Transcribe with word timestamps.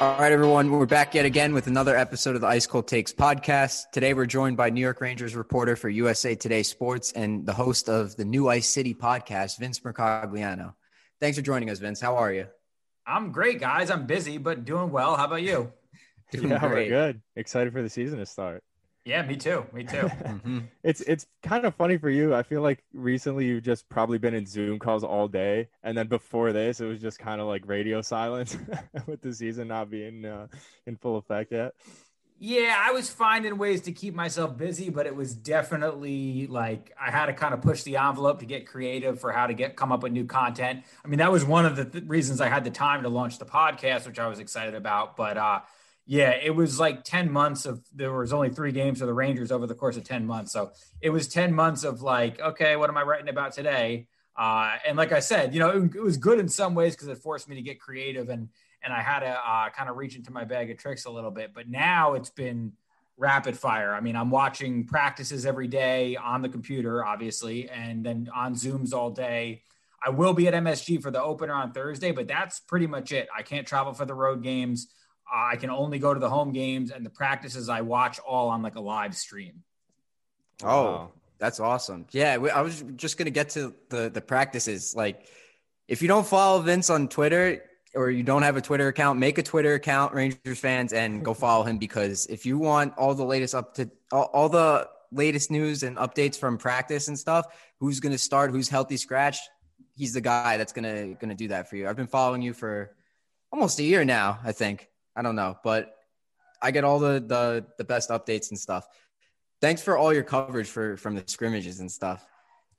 All 0.00 0.18
right, 0.18 0.32
everyone. 0.32 0.70
We're 0.70 0.86
back 0.86 1.14
yet 1.14 1.26
again 1.26 1.52
with 1.52 1.66
another 1.66 1.94
episode 1.94 2.34
of 2.34 2.40
the 2.40 2.46
Ice 2.46 2.66
Cold 2.66 2.88
Takes 2.88 3.12
podcast. 3.12 3.90
Today, 3.92 4.14
we're 4.14 4.24
joined 4.24 4.56
by 4.56 4.70
New 4.70 4.80
York 4.80 5.02
Rangers 5.02 5.36
reporter 5.36 5.76
for 5.76 5.90
USA 5.90 6.34
Today 6.34 6.62
Sports 6.62 7.12
and 7.12 7.44
the 7.44 7.52
host 7.52 7.90
of 7.90 8.16
the 8.16 8.24
New 8.24 8.48
Ice 8.48 8.66
City 8.66 8.94
podcast, 8.94 9.58
Vince 9.58 9.78
Mercogliano. 9.80 10.72
Thanks 11.20 11.36
for 11.36 11.42
joining 11.42 11.68
us, 11.68 11.80
Vince. 11.80 12.00
How 12.00 12.16
are 12.16 12.32
you? 12.32 12.46
I'm 13.06 13.30
great, 13.30 13.60
guys. 13.60 13.90
I'm 13.90 14.06
busy, 14.06 14.38
but 14.38 14.64
doing 14.64 14.90
well. 14.90 15.16
How 15.16 15.26
about 15.26 15.42
you? 15.42 15.70
Doing 16.32 16.48
yeah, 16.48 16.60
great. 16.60 16.90
we're 16.90 17.12
good. 17.12 17.20
Excited 17.36 17.70
for 17.74 17.82
the 17.82 17.90
season 17.90 18.20
to 18.20 18.26
start. 18.26 18.64
Yeah, 19.04 19.22
me 19.22 19.36
too. 19.36 19.64
Me 19.72 19.84
too. 19.84 20.10
Mhm. 20.30 20.68
It's 20.84 21.00
it's 21.00 21.26
kind 21.42 21.64
of 21.64 21.74
funny 21.74 21.96
for 21.96 22.10
you. 22.10 22.34
I 22.34 22.42
feel 22.42 22.60
like 22.62 22.84
recently 22.92 23.46
you've 23.46 23.62
just 23.64 23.88
probably 23.88 24.18
been 24.18 24.34
in 24.34 24.46
Zoom 24.46 24.78
calls 24.78 25.04
all 25.04 25.26
day, 25.28 25.68
and 25.82 25.96
then 25.96 26.06
before 26.06 26.52
this, 26.52 26.80
it 26.80 26.86
was 26.86 27.00
just 27.00 27.18
kind 27.18 27.40
of 27.40 27.46
like 27.46 27.66
radio 27.66 28.02
silence 28.02 28.56
with 29.06 29.20
the 29.22 29.32
season 29.34 29.68
not 29.68 29.90
being 29.90 30.24
uh, 30.24 30.46
in 30.86 30.96
full 30.96 31.16
effect 31.16 31.52
yet. 31.52 31.74
Yeah, 32.42 32.74
I 32.78 32.92
was 32.92 33.10
finding 33.10 33.58
ways 33.58 33.82
to 33.82 33.92
keep 33.92 34.14
myself 34.14 34.56
busy, 34.56 34.88
but 34.88 35.06
it 35.06 35.14
was 35.14 35.34
definitely 35.34 36.46
like 36.46 36.90
I 36.98 37.10
had 37.10 37.26
to 37.26 37.34
kind 37.34 37.52
of 37.52 37.60
push 37.60 37.82
the 37.82 37.98
envelope 37.98 38.38
to 38.40 38.46
get 38.46 38.66
creative 38.66 39.20
for 39.20 39.30
how 39.30 39.46
to 39.46 39.52
get 39.52 39.76
come 39.76 39.92
up 39.92 40.02
with 40.02 40.12
new 40.12 40.24
content. 40.24 40.84
I 41.04 41.08
mean, 41.08 41.18
that 41.18 41.30
was 41.30 41.44
one 41.44 41.66
of 41.66 41.76
the 41.76 41.84
th- 41.84 42.04
reasons 42.06 42.40
I 42.40 42.48
had 42.48 42.64
the 42.64 42.70
time 42.70 43.02
to 43.02 43.10
launch 43.10 43.38
the 43.38 43.44
podcast, 43.44 44.06
which 44.06 44.18
I 44.18 44.26
was 44.26 44.38
excited 44.38 44.74
about. 44.74 45.16
But 45.18 45.36
uh, 45.36 45.60
yeah, 46.10 46.30
it 46.30 46.50
was 46.50 46.80
like 46.80 47.04
10 47.04 47.30
months 47.30 47.66
of 47.66 47.84
there 47.94 48.12
was 48.12 48.32
only 48.32 48.50
three 48.50 48.72
games 48.72 48.98
for 48.98 49.06
the 49.06 49.14
Rangers 49.14 49.52
over 49.52 49.68
the 49.68 49.76
course 49.76 49.96
of 49.96 50.02
10 50.02 50.26
months. 50.26 50.50
So 50.50 50.72
it 51.00 51.10
was 51.10 51.28
10 51.28 51.54
months 51.54 51.84
of 51.84 52.02
like, 52.02 52.40
okay, 52.40 52.74
what 52.74 52.90
am 52.90 52.96
I 52.96 53.04
writing 53.04 53.28
about 53.28 53.52
today? 53.52 54.08
Uh, 54.36 54.72
and 54.84 54.96
like 54.96 55.12
I 55.12 55.20
said, 55.20 55.54
you 55.54 55.60
know, 55.60 55.70
it, 55.70 55.94
it 55.94 56.02
was 56.02 56.16
good 56.16 56.40
in 56.40 56.48
some 56.48 56.74
ways 56.74 56.96
because 56.96 57.06
it 57.06 57.18
forced 57.18 57.48
me 57.48 57.54
to 57.54 57.62
get 57.62 57.78
creative 57.78 58.28
and 58.28 58.48
and 58.82 58.92
I 58.92 59.02
had 59.02 59.20
to 59.20 59.28
uh, 59.28 59.70
kind 59.70 59.88
of 59.88 59.96
reach 59.96 60.16
into 60.16 60.32
my 60.32 60.42
bag 60.42 60.68
of 60.72 60.78
tricks 60.78 61.04
a 61.04 61.10
little 61.10 61.30
bit. 61.30 61.54
But 61.54 61.68
now 61.68 62.14
it's 62.14 62.30
been 62.30 62.72
rapid 63.16 63.56
fire. 63.56 63.94
I 63.94 64.00
mean, 64.00 64.16
I'm 64.16 64.30
watching 64.30 64.86
practices 64.88 65.46
every 65.46 65.68
day 65.68 66.16
on 66.16 66.42
the 66.42 66.48
computer, 66.48 67.04
obviously, 67.04 67.70
and 67.70 68.04
then 68.04 68.28
on 68.34 68.54
Zooms 68.54 68.92
all 68.92 69.10
day. 69.10 69.62
I 70.04 70.10
will 70.10 70.32
be 70.32 70.48
at 70.48 70.54
MSG 70.54 71.02
for 71.02 71.12
the 71.12 71.22
opener 71.22 71.52
on 71.52 71.70
Thursday, 71.70 72.10
but 72.10 72.26
that's 72.26 72.58
pretty 72.58 72.88
much 72.88 73.12
it. 73.12 73.28
I 73.36 73.42
can't 73.42 73.64
travel 73.64 73.92
for 73.92 74.06
the 74.06 74.14
road 74.14 74.42
games. 74.42 74.88
I 75.32 75.56
can 75.56 75.70
only 75.70 75.98
go 75.98 76.12
to 76.12 76.20
the 76.20 76.28
home 76.30 76.52
games 76.52 76.90
and 76.90 77.04
the 77.06 77.10
practices 77.10 77.68
I 77.68 77.82
watch 77.82 78.18
all 78.20 78.48
on 78.48 78.62
like 78.62 78.74
a 78.76 78.80
live 78.80 79.16
stream. 79.16 79.62
Oh, 80.62 80.66
Wow. 80.84 81.12
that's 81.38 81.60
awesome. 81.60 82.06
Yeah, 82.10 82.36
we- 82.38 82.50
I 82.50 82.60
was 82.62 82.82
just 82.96 83.16
going 83.16 83.26
to 83.26 83.30
get 83.30 83.50
to 83.50 83.74
the 83.88 84.10
the 84.10 84.20
practices. 84.20 84.94
Like, 84.94 85.26
if 85.88 86.02
you 86.02 86.08
don't 86.08 86.26
follow 86.26 86.60
Vince 86.60 86.90
on 86.90 87.08
Twitter 87.08 87.62
or 87.94 88.10
you 88.10 88.22
don't 88.22 88.42
have 88.42 88.56
a 88.56 88.60
Twitter 88.60 88.88
account, 88.88 89.18
make 89.18 89.38
a 89.38 89.42
Twitter 89.42 89.74
account, 89.74 90.14
Rangers 90.14 90.58
fans, 90.58 90.92
and 90.92 91.24
go 91.24 91.34
follow 91.46 91.64
him 91.64 91.78
because 91.78 92.26
if 92.26 92.44
you 92.46 92.58
want 92.58 92.96
all 92.98 93.14
the 93.14 93.24
latest 93.24 93.54
up 93.54 93.74
to 93.74 93.90
all, 94.12 94.24
all 94.32 94.48
the 94.48 94.88
latest 95.12 95.50
news 95.50 95.82
and 95.82 95.96
updates 95.96 96.36
from 96.38 96.56
practice 96.58 97.08
and 97.08 97.18
stuff, 97.18 97.46
who's 97.80 97.98
going 98.00 98.12
to 98.12 98.18
start, 98.18 98.50
who's 98.52 98.68
healthy 98.68 98.96
scratch, 98.96 99.38
he's 99.96 100.12
the 100.12 100.20
guy 100.20 100.56
that's 100.56 100.72
going 100.72 100.84
to 100.84 101.14
going 101.14 101.30
to 101.30 101.34
do 101.34 101.48
that 101.48 101.68
for 101.70 101.76
you. 101.76 101.88
I've 101.88 101.96
been 101.96 102.06
following 102.06 102.42
you 102.42 102.52
for 102.52 102.94
almost 103.52 103.78
a 103.80 103.82
year 103.82 104.04
now, 104.04 104.38
I 104.44 104.52
think. 104.52 104.88
I 105.16 105.22
don't 105.22 105.36
know, 105.36 105.58
but 105.64 105.94
I 106.62 106.70
get 106.70 106.84
all 106.84 106.98
the 106.98 107.20
the 107.20 107.66
the 107.78 107.84
best 107.84 108.10
updates 108.10 108.50
and 108.50 108.58
stuff. 108.58 108.86
Thanks 109.60 109.82
for 109.82 109.96
all 109.96 110.12
your 110.12 110.22
coverage 110.22 110.68
for 110.68 110.96
from 110.96 111.14
the 111.14 111.24
scrimmages 111.26 111.80
and 111.80 111.90
stuff. 111.90 112.26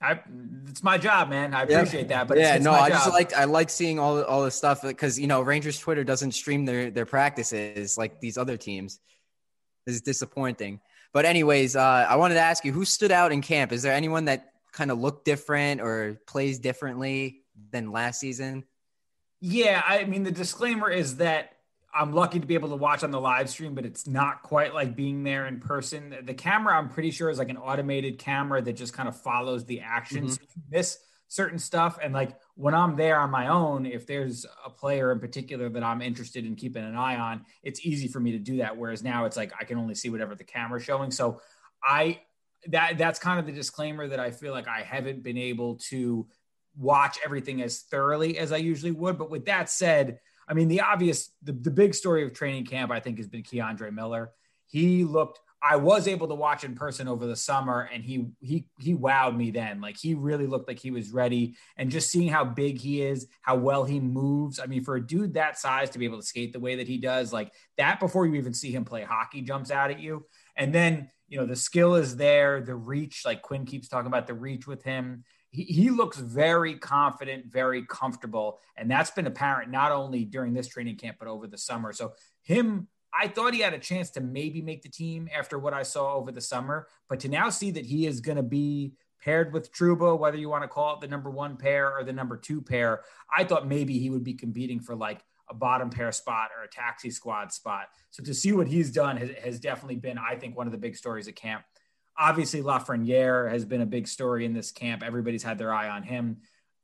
I, 0.04 0.20
it's 0.68 0.82
my 0.82 0.98
job, 0.98 1.30
man. 1.30 1.54
I 1.54 1.64
Yeah. 1.68 1.78
appreciate 1.78 2.08
that, 2.08 2.28
but 2.28 2.38
yeah, 2.38 2.56
it's, 2.56 2.56
it's 2.58 2.66
no, 2.66 2.72
I 2.72 2.90
just 2.90 3.10
like 3.10 3.34
I 3.34 3.44
like 3.44 3.70
seeing 3.70 4.00
all 4.00 4.24
all 4.24 4.44
the 4.44 4.50
stuff 4.52 4.82
because 4.82 5.20
you 5.20 5.28
know 5.28 5.42
Rangers 5.42 5.78
Twitter 5.78 6.04
doesn't 6.04 6.32
stream 6.32 6.66
their 6.66 6.90
their 6.90 7.06
practices 7.06 7.98
like 7.98 8.20
these 8.20 8.38
other 8.38 8.58
teams. 8.58 9.00
This 9.86 9.96
is 9.96 10.02
disappointing. 10.02 10.80
But 11.14 11.26
anyways, 11.26 11.76
uh, 11.76 11.82
I 12.10 12.16
wanted 12.16 12.36
to 12.36 12.40
ask 12.42 12.64
you 12.66 12.72
who 12.72 12.86
stood 12.86 13.12
out 13.12 13.32
in 13.32 13.42
camp. 13.42 13.72
Is 13.72 13.84
there 13.84 13.94
anyone 13.94 14.26
that 14.26 14.54
kind 14.72 14.90
of 14.90 15.00
looked 15.00 15.26
different 15.26 15.82
or 15.82 16.20
plays 16.26 16.58
differently 16.58 17.44
than 17.72 17.92
last 17.92 18.20
season? 18.20 18.64
Yeah, 19.40 19.84
I 19.86 20.06
mean 20.06 20.24
the 20.24 20.32
disclaimer 20.32 20.90
is 20.90 21.18
that 21.18 21.58
I'm 21.94 22.14
lucky 22.14 22.40
to 22.40 22.46
be 22.46 22.54
able 22.54 22.70
to 22.70 22.76
watch 22.76 23.04
on 23.04 23.12
the 23.12 23.20
live 23.20 23.50
stream, 23.50 23.76
but 23.76 23.86
it's 23.86 24.08
not 24.08 24.44
quite 24.44 24.74
like 24.74 24.96
being 24.96 25.24
there 25.24 25.48
in 25.48 25.60
person. 25.60 26.16
The 26.24 26.34
camera, 26.34 26.78
I'm 26.78 26.90
pretty 26.90 27.12
sure, 27.12 27.30
is 27.30 27.38
like 27.38 27.50
an 27.50 27.58
automated 27.58 28.18
camera 28.18 28.62
that 28.62 28.74
just 28.74 28.94
kind 28.94 29.10
of 29.10 29.20
follows 29.20 29.66
the 29.66 29.82
action. 29.82 30.24
Mm-hmm. 30.24 30.30
So 30.30 30.40
if 30.44 30.56
you 30.56 30.62
miss 30.70 30.98
certain 31.28 31.60
stuff, 31.60 32.00
and 32.02 32.14
like 32.14 32.38
when 32.56 32.74
I'm 32.74 32.96
there 32.96 33.20
on 33.20 33.30
my 33.30 33.48
own, 33.48 33.86
if 33.86 34.06
there's 34.08 34.46
a 34.66 34.70
player 34.70 35.12
in 35.12 35.20
particular 35.20 35.70
that 35.70 35.84
I'm 35.84 36.02
interested 36.02 36.46
in 36.46 36.56
keeping 36.56 36.84
an 36.84 36.96
eye 36.96 37.18
on, 37.18 37.46
it's 37.64 37.86
easy 37.86 38.08
for 38.08 38.20
me 38.20 38.32
to 38.32 38.40
do 38.40 38.58
that. 38.58 38.78
Whereas 38.78 39.04
now 39.04 39.26
it's 39.26 39.38
like 39.38 39.52
I 39.60 39.66
can 39.66 39.78
only 39.78 39.96
see 39.96 40.10
whatever 40.10 40.36
the 40.36 40.44
camera's 40.44 40.84
showing. 40.84 41.12
So 41.12 41.42
I 41.84 42.22
that 42.68 42.98
that's 42.98 43.20
kind 43.20 43.40
of 43.40 43.46
the 43.46 43.52
disclaimer 43.52 44.08
that 44.08 44.20
I 44.20 44.32
feel 44.32 44.52
like 44.52 44.68
I 44.68 44.82
haven't 44.82 45.24
been 45.24 45.38
able 45.38 45.76
to 45.90 46.28
watch 46.78 47.18
everything 47.26 47.62
as 47.62 47.80
thoroughly 47.80 48.38
as 48.38 48.52
I 48.52 48.58
usually 48.58 48.92
would. 48.92 49.18
But 49.18 49.32
with 49.32 49.46
that 49.46 49.70
said, 49.70 50.20
I 50.48 50.54
mean, 50.54 50.68
the 50.68 50.82
obvious, 50.82 51.32
the, 51.44 51.54
the 51.54 51.72
big 51.72 51.94
story 51.94 52.24
of 52.24 52.34
training 52.34 52.66
camp, 52.66 52.92
I 52.92 53.00
think, 53.00 53.18
has 53.18 53.28
been 53.28 53.44
K'Andre 53.44 53.94
Miller. 53.94 54.32
He 54.66 55.04
looked, 55.04 55.40
I 55.64 55.76
was 55.76 56.08
able 56.08 56.28
to 56.28 56.34
watch 56.34 56.64
in 56.64 56.74
person 56.74 57.08
over 57.08 57.28
the 57.28 57.36
summer 57.36 57.88
and 57.94 58.04
he, 58.04 58.30
he, 58.40 58.66
he 58.80 58.96
wowed 58.96 59.38
me 59.38 59.52
then. 59.52 59.80
Like 59.80 59.98
he 59.98 60.16
really 60.16 60.48
looked 60.48 60.68
like 60.68 60.80
he 60.80 60.90
was 60.90 61.12
ready 61.12 61.56
and 61.78 61.92
just 61.92 62.10
seeing 62.10 62.30
how 62.30 62.44
big 62.44 62.80
he 62.80 63.02
is, 63.02 63.28
how 63.42 63.58
well 63.58 63.84
he 63.84 64.00
moves. 64.00 64.60
I 64.60 64.66
mean, 64.66 64.84
for 64.84 64.96
a 64.96 65.06
dude 65.06 65.36
that 65.36 65.60
size 65.60 65.92
to 65.92 66.00
be 66.00 66.06
able 66.06 66.20
to 66.20 66.26
skate 66.26 66.52
the 66.52 66.60
way 66.60 66.76
that 66.76 66.88
he 66.88 66.98
does, 66.98 67.32
like 67.32 67.54
that 67.78 68.00
before 68.00 68.26
you 68.26 68.36
even 68.36 68.54
see 68.54 68.72
him 68.72 68.86
play 68.86 69.04
hockey 69.04 69.42
jumps 69.42 69.70
out 69.70 69.92
at 69.92 70.00
you. 70.00 70.26
And 70.56 70.74
then, 70.74 71.10
you 71.28 71.38
know, 71.38 71.46
the 71.46 71.56
skill 71.56 71.96
is 71.96 72.16
there, 72.16 72.62
the 72.62 72.76
reach, 72.76 73.24
like 73.24 73.42
Quinn 73.42 73.66
keeps 73.66 73.88
talking 73.88 74.08
about 74.08 74.28
the 74.28 74.34
reach 74.34 74.68
with 74.68 74.84
him 74.84 75.24
he, 75.52 75.64
he 75.64 75.90
looks 75.90 76.18
very 76.18 76.76
confident, 76.76 77.46
very 77.46 77.86
comfortable. 77.86 78.60
And 78.78 78.90
that's 78.90 79.12
been 79.12 79.28
apparent 79.28 79.70
not 79.70 79.92
only 79.92 80.26
during 80.26 80.54
this 80.54 80.68
training 80.68 80.96
camp, 80.96 81.18
but 81.20 81.28
over 81.28 81.46
the 81.46 81.58
summer. 81.58 81.94
So, 81.94 82.14
him, 82.42 82.88
I 83.14 83.28
thought 83.28 83.54
he 83.54 83.60
had 83.60 83.74
a 83.74 83.80
chance 83.80 84.10
to 84.12 84.22
maybe 84.22 84.62
make 84.62 84.82
the 84.82 84.90
team 84.90 85.30
after 85.38 85.60
what 85.60 85.74
I 85.74 85.84
saw 85.84 86.16
over 86.16 86.32
the 86.32 86.42
summer, 86.42 86.88
but 87.10 87.20
to 87.20 87.30
now 87.30 87.50
see 87.50 87.72
that 87.72 87.86
he 87.86 88.08
is 88.08 88.22
going 88.22 88.38
to 88.38 88.44
be 88.44 88.94
paired 89.22 89.54
with 89.54 89.72
Trouba, 89.72 90.18
whether 90.18 90.38
you 90.38 90.50
want 90.50 90.64
to 90.64 90.68
call 90.68 90.96
it 90.96 91.02
the 91.02 91.08
number 91.08 91.30
one 91.30 91.58
pair 91.58 91.96
or 91.96 92.04
the 92.04 92.14
number 92.14 92.38
two 92.38 92.62
pair, 92.62 93.02
I 93.36 93.44
thought 93.44 93.68
maybe 93.68 94.00
he 94.00 94.10
would 94.10 94.24
be 94.24 94.34
competing 94.34 94.80
for 94.80 94.96
like 94.96 95.24
a 95.50 95.54
bottom 95.54 95.90
pair 95.90 96.12
spot 96.14 96.50
or 96.58 96.64
a 96.64 96.70
taxi 96.70 97.12
squad 97.12 97.52
spot. 97.52 97.90
So, 98.12 98.24
to 98.24 98.34
see 98.34 98.54
what 98.54 98.68
he's 98.68 98.92
done 98.92 99.18
has, 99.18 99.30
has 99.44 99.60
definitely 99.60 99.98
been, 99.98 100.18
I 100.18 100.36
think, 100.36 100.56
one 100.56 100.66
of 100.66 100.72
the 100.72 100.80
big 100.80 100.96
stories 100.96 101.28
of 101.28 101.36
camp 101.36 101.66
obviously 102.22 102.62
Lafreniere 102.62 103.50
has 103.52 103.66
been 103.66 103.82
a 103.82 103.86
big 103.86 104.08
story 104.08 104.46
in 104.46 104.54
this 104.54 104.72
camp. 104.72 105.02
Everybody's 105.04 105.44
had 105.44 105.58
their 105.58 105.74
eye 105.74 105.90
on 105.90 106.04
him. 106.04 106.38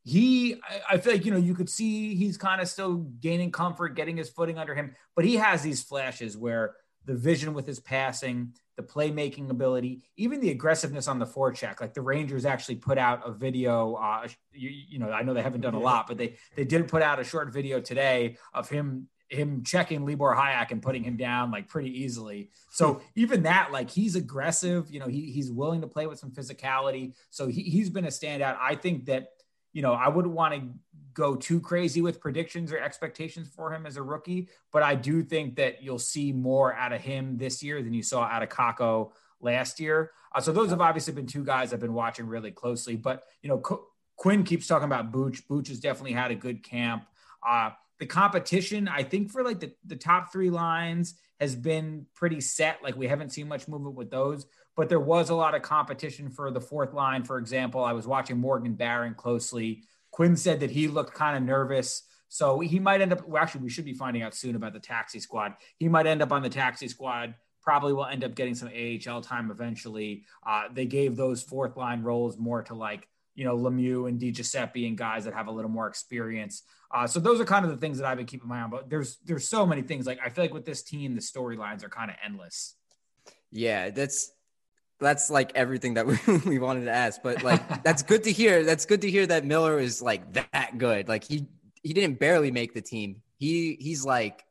He, 0.04 0.56
I- 0.56 0.95
I 0.95 0.98
feel 0.98 1.13
like, 1.13 1.25
you 1.25 1.31
know, 1.31 1.38
you 1.38 1.54
could 1.54 1.69
see 1.69 2.16
he's 2.16 2.38
kind 2.38 2.60
of 2.62 2.68
still 2.68 2.95
gaining 2.95 3.51
comfort, 3.51 3.95
getting 3.95 4.18
his 4.18 4.30
footing 4.30 4.57
under 4.57 4.74
him, 4.74 4.95
but 5.16 5.25
he 5.25 5.36
has 5.36 5.62
these 5.62 5.84
flashes 5.84 6.36
where 6.36 6.75
the 7.06 7.16
vision 7.16 7.54
with 7.54 7.66
his 7.68 7.80
passing, 7.80 8.54
the 8.75 8.84
playmaking 8.84 9.50
ability, 9.50 10.01
even 10.18 10.42
the 10.42 10.50
aggressiveness 10.50 11.07
on 11.07 11.19
the 11.19 11.25
forecheck. 11.25 11.80
Like 11.80 11.94
the 11.94 12.01
Rangers 12.01 12.45
actually 12.45 12.75
put 12.75 12.98
out 12.98 13.22
a 13.25 13.31
video. 13.31 13.94
Uh, 13.94 14.28
you, 14.51 14.69
you 14.69 15.00
know, 15.00 15.12
I 15.12 15.24
know 15.24 15.33
they 15.33 15.42
haven't 15.42 15.62
done 15.62 15.74
a 15.74 15.80
lot, 15.80 16.07
but 16.07 16.18
they 16.18 16.36
they 16.56 16.66
did 16.66 16.88
put 16.88 17.01
out 17.01 17.19
a 17.19 17.24
short 17.24 17.54
video 17.54 17.80
today 17.80 18.38
of 18.54 18.69
him 18.69 19.07
him 19.30 19.64
checking 19.64 20.06
Libor 20.06 20.36
Hajek 20.36 20.72
and 20.72 20.82
putting 20.82 21.04
him 21.04 21.18
down 21.18 21.52
like 21.52 21.68
pretty 21.68 22.04
easily. 22.04 22.50
So 22.72 23.02
even 23.16 23.44
that, 23.44 23.72
like 23.72 23.90
he's 23.90 24.16
aggressive, 24.16 24.90
you 24.90 25.00
know, 25.00 25.08
he, 25.08 25.32
he's 25.32 25.52
willing 25.52 25.82
to 25.82 25.88
play 25.88 26.08
with 26.08 26.20
some 26.20 26.32
physicality. 26.32 27.14
So 27.30 27.48
he, 27.48 27.64
he's 27.64 27.90
been 27.90 28.06
a 28.06 28.10
standout. 28.10 28.58
I 28.60 28.76
think 28.76 29.06
that, 29.06 29.30
you 29.74 29.82
know, 29.82 29.94
I 29.94 30.08
wouldn't 30.08 30.34
want 30.34 30.54
to 30.54 30.62
go 31.14 31.36
too 31.36 31.60
crazy 31.60 32.02
with 32.02 32.22
predictions 32.22 32.72
or 32.72 32.80
expectations 32.80 33.50
for 33.50 33.74
him 33.74 33.86
as 33.86 33.98
a 33.98 34.02
rookie, 34.02 34.48
but 34.72 34.84
I 34.84 34.96
do 34.96 35.24
think 35.24 35.56
that 35.56 35.84
you'll 35.84 36.00
see 36.00 36.32
more 36.32 36.74
out 36.74 36.94
of 36.94 37.02
him 37.02 37.38
this 37.38 37.62
year 37.64 37.82
than 37.82 37.94
you 37.94 38.04
saw 38.04 38.24
out 38.24 38.44
of 38.44 38.50
Kakko 38.50 39.12
last 39.42 39.80
year. 39.80 40.12
Uh, 40.34 40.40
so 40.40 40.52
those 40.52 40.70
have 40.70 40.82
obviously 40.82 41.14
been 41.14 41.28
two 41.28 41.44
guys 41.44 41.74
I've 41.74 41.80
been 41.80 41.94
watching 41.94 42.28
really 42.28 42.52
closely. 42.52 42.96
But 42.96 43.24
you 43.42 43.50
know, 43.50 43.58
Qu- 43.58 43.84
Quinn 44.16 44.44
keeps 44.44 44.68
talking 44.68 44.86
about 44.86 45.12
Booch. 45.12 45.48
Booch 45.48 45.68
has 45.70 45.80
definitely 45.80 46.14
had 46.14 46.32
a 46.32 46.36
good 46.36 46.64
camp. 46.64 47.06
Uh, 47.48 47.72
the 48.00 48.06
competition, 48.06 48.88
I 48.88 49.04
think, 49.04 49.32
for 49.32 49.44
like 49.44 49.60
the, 49.60 49.74
the 49.86 49.96
top 49.96 50.32
three 50.32 50.50
lines 50.50 51.16
has 51.40 51.56
been 51.56 52.06
pretty 52.16 52.42
set. 52.42 52.84
Like 52.84 52.96
we 52.96 53.08
haven't 53.08 53.32
seen 53.32 53.48
much 53.48 53.68
movement 53.68 53.96
with 53.96 54.10
those, 54.10 54.46
but 54.76 54.90
there 54.90 55.00
was 55.00 55.30
a 55.30 55.36
lot 55.36 55.56
of 55.56 55.62
competition 55.62 56.30
for 56.30 56.52
the 56.52 56.62
fourth 56.62 56.94
line. 56.94 57.24
For 57.24 57.38
example, 57.38 57.84
I 57.84 57.94
was 57.94 58.08
watching 58.08 58.38
Morgan 58.38 58.74
Barron 58.74 59.14
closely. 59.14 59.84
Quinn 60.12 60.36
said 60.36 60.60
that 60.62 60.72
he 60.72 60.88
looked 60.88 61.14
kind 61.14 61.38
of 61.38 61.44
nervous. 61.44 62.04
So 62.30 62.60
he 62.60 62.80
might 62.80 63.02
end 63.02 63.14
up, 63.14 63.28
well, 63.28 63.42
actually, 63.42 63.62
we 63.62 63.70
should 63.70 63.86
be 63.86 63.94
finding 63.94 64.22
out 64.22 64.36
soon 64.36 64.56
about 64.56 64.74
the 64.74 64.80
taxi 64.80 65.20
squad. 65.20 65.54
He 65.78 65.88
might 65.88 66.08
end 66.08 66.22
up 66.22 66.32
on 66.32 66.42
the 66.42 66.50
taxi 66.50 66.88
squad 66.88 67.36
probably 67.68 67.92
will 67.92 68.06
end 68.06 68.24
up 68.24 68.34
getting 68.34 68.56
some 68.56 68.70
AHL 68.70 69.20
time 69.20 69.52
eventually. 69.52 70.24
Uh, 70.46 70.70
they 70.72 70.86
gave 70.86 71.18
those 71.18 71.44
fourth 71.44 71.76
line 71.76 72.02
roles 72.02 72.38
more 72.38 72.64
to 72.64 72.74
like, 72.74 73.10
you 73.38 73.45
know, 73.45 73.56
Lemieux 73.56 74.10
and 74.10 74.19
DiGiuseppe 74.19 74.88
and 74.88 74.98
guys 74.98 75.25
that 75.25 75.34
have 75.36 75.45
a 75.45 75.51
little 75.51 75.69
more 75.69 75.88
experience. 75.88 76.63
Uh, 76.92 77.06
so 77.06 77.19
those 77.19 77.39
are 77.39 77.45
kind 77.45 77.63
of 77.63 77.69
the 77.72 77.78
things 77.78 78.00
that 78.00 78.07
I've 78.07 78.18
been 78.18 78.25
keeping 78.25 78.50
my 78.50 78.57
eye 78.57 78.63
on. 78.63 78.72
But 78.72 78.89
there's 78.89 79.19
there's 79.24 79.48
so 79.48 79.63
many 79.66 79.84
things. 79.84 80.07
Like 80.07 80.19
I 80.25 80.30
feel 80.30 80.44
like 80.44 80.54
with 80.56 80.66
this 80.66 80.81
team, 80.81 81.13
the 81.13 81.22
storylines 81.22 81.84
are 81.84 81.89
kind 81.89 82.10
of 82.10 82.18
endless. 82.25 82.75
Yeah, 83.51 83.92
that's 83.92 84.31
that's 85.00 85.30
like 85.30 85.51
everything 85.54 85.94
that 85.94 86.07
we, 86.28 86.38
we 86.45 86.57
wanted 86.57 86.86
to 86.86 86.92
ask. 86.92 87.22
But 87.22 87.44
like 87.44 87.84
that's 87.84 88.01
good 88.01 88.24
to 88.24 88.31
hear. 88.31 88.63
That's 88.63 88.88
good 88.88 89.01
to 89.01 89.12
hear 89.12 89.28
that 89.28 89.45
Miller 89.45 89.78
is 89.78 90.01
like 90.01 90.33
that 90.33 90.80
good. 90.80 91.07
Like 91.07 91.24
he 91.24 91.45
he 91.83 91.94
didn't 91.94 92.19
barely 92.19 92.50
make 92.50 92.74
the 92.74 92.81
team. 92.81 93.22
He 93.38 93.78
he's 93.80 94.04
like 94.04 94.44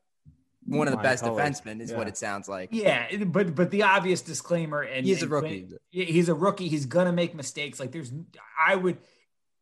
one 0.67 0.87
of 0.87 0.91
the 0.91 0.97
best 0.97 1.23
defensemen 1.23 1.81
is 1.81 1.91
yeah. 1.91 1.97
what 1.97 2.07
it 2.07 2.17
sounds 2.17 2.49
like. 2.49 2.69
Yeah, 2.71 3.07
but 3.25 3.55
but 3.55 3.71
the 3.71 3.83
obvious 3.83 4.21
disclaimer 4.21 4.81
and 4.81 5.05
he's 5.05 5.21
and 5.21 5.31
a 5.31 5.35
rookie. 5.35 5.61
Quinn, 5.61 5.79
he's 5.91 6.29
a 6.29 6.35
rookie. 6.35 6.67
He's 6.67 6.85
gonna 6.85 7.13
make 7.13 7.33
mistakes. 7.33 7.79
Like 7.79 7.91
there's, 7.91 8.11
I 8.65 8.75
would, 8.75 8.97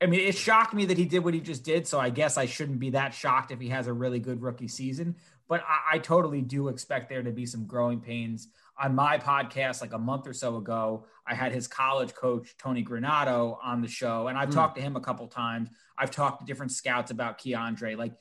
I 0.02 0.08
mean, 0.08 0.22
it 0.22 0.36
shocked 0.36 0.74
me 0.74 0.86
that 0.86 0.98
he 0.98 1.06
did 1.06 1.24
what 1.24 1.34
he 1.34 1.42
just 1.42 1.64
did. 1.64 1.88
So 1.88 2.00
I 2.00 2.10
guess 2.10 2.38
I 2.38 2.48
shouldn't 2.48 2.80
be 2.80 2.92
that 2.92 3.14
shocked 3.14 3.52
if 3.52 3.60
he 3.60 3.70
has 3.70 3.88
a 3.88 3.94
really 3.94 4.20
good 4.20 4.42
rookie 4.42 4.68
season. 4.68 5.16
But 5.48 5.64
I, 5.68 5.96
I 5.96 6.00
totally 6.00 6.42
do 6.42 6.70
expect 6.70 7.10
there 7.10 7.22
to 7.22 7.32
be 7.32 7.46
some 7.46 7.66
growing 7.66 8.02
pains. 8.02 8.48
On 8.78 8.94
my 8.94 9.18
podcast, 9.18 9.80
like 9.80 9.94
a 9.94 9.98
month 9.98 10.28
or 10.28 10.34
so 10.34 10.58
ago, 10.58 11.06
I 11.26 11.34
had 11.34 11.54
his 11.54 11.66
college 11.66 12.14
coach 12.14 12.56
Tony 12.58 12.84
Granato 12.84 13.58
on 13.64 13.82
the 13.82 13.88
show, 13.88 14.28
and 14.28 14.38
I've 14.38 14.50
mm. 14.50 14.56
talked 14.56 14.76
to 14.76 14.82
him 14.82 14.98
a 14.98 15.00
couple 15.00 15.28
times. 15.28 15.70
I've 15.98 16.12
talked 16.12 16.42
to 16.42 16.46
different 16.46 16.74
scouts 16.74 17.10
about 17.10 17.40
K'Andre. 17.40 17.96
Like 17.96 18.14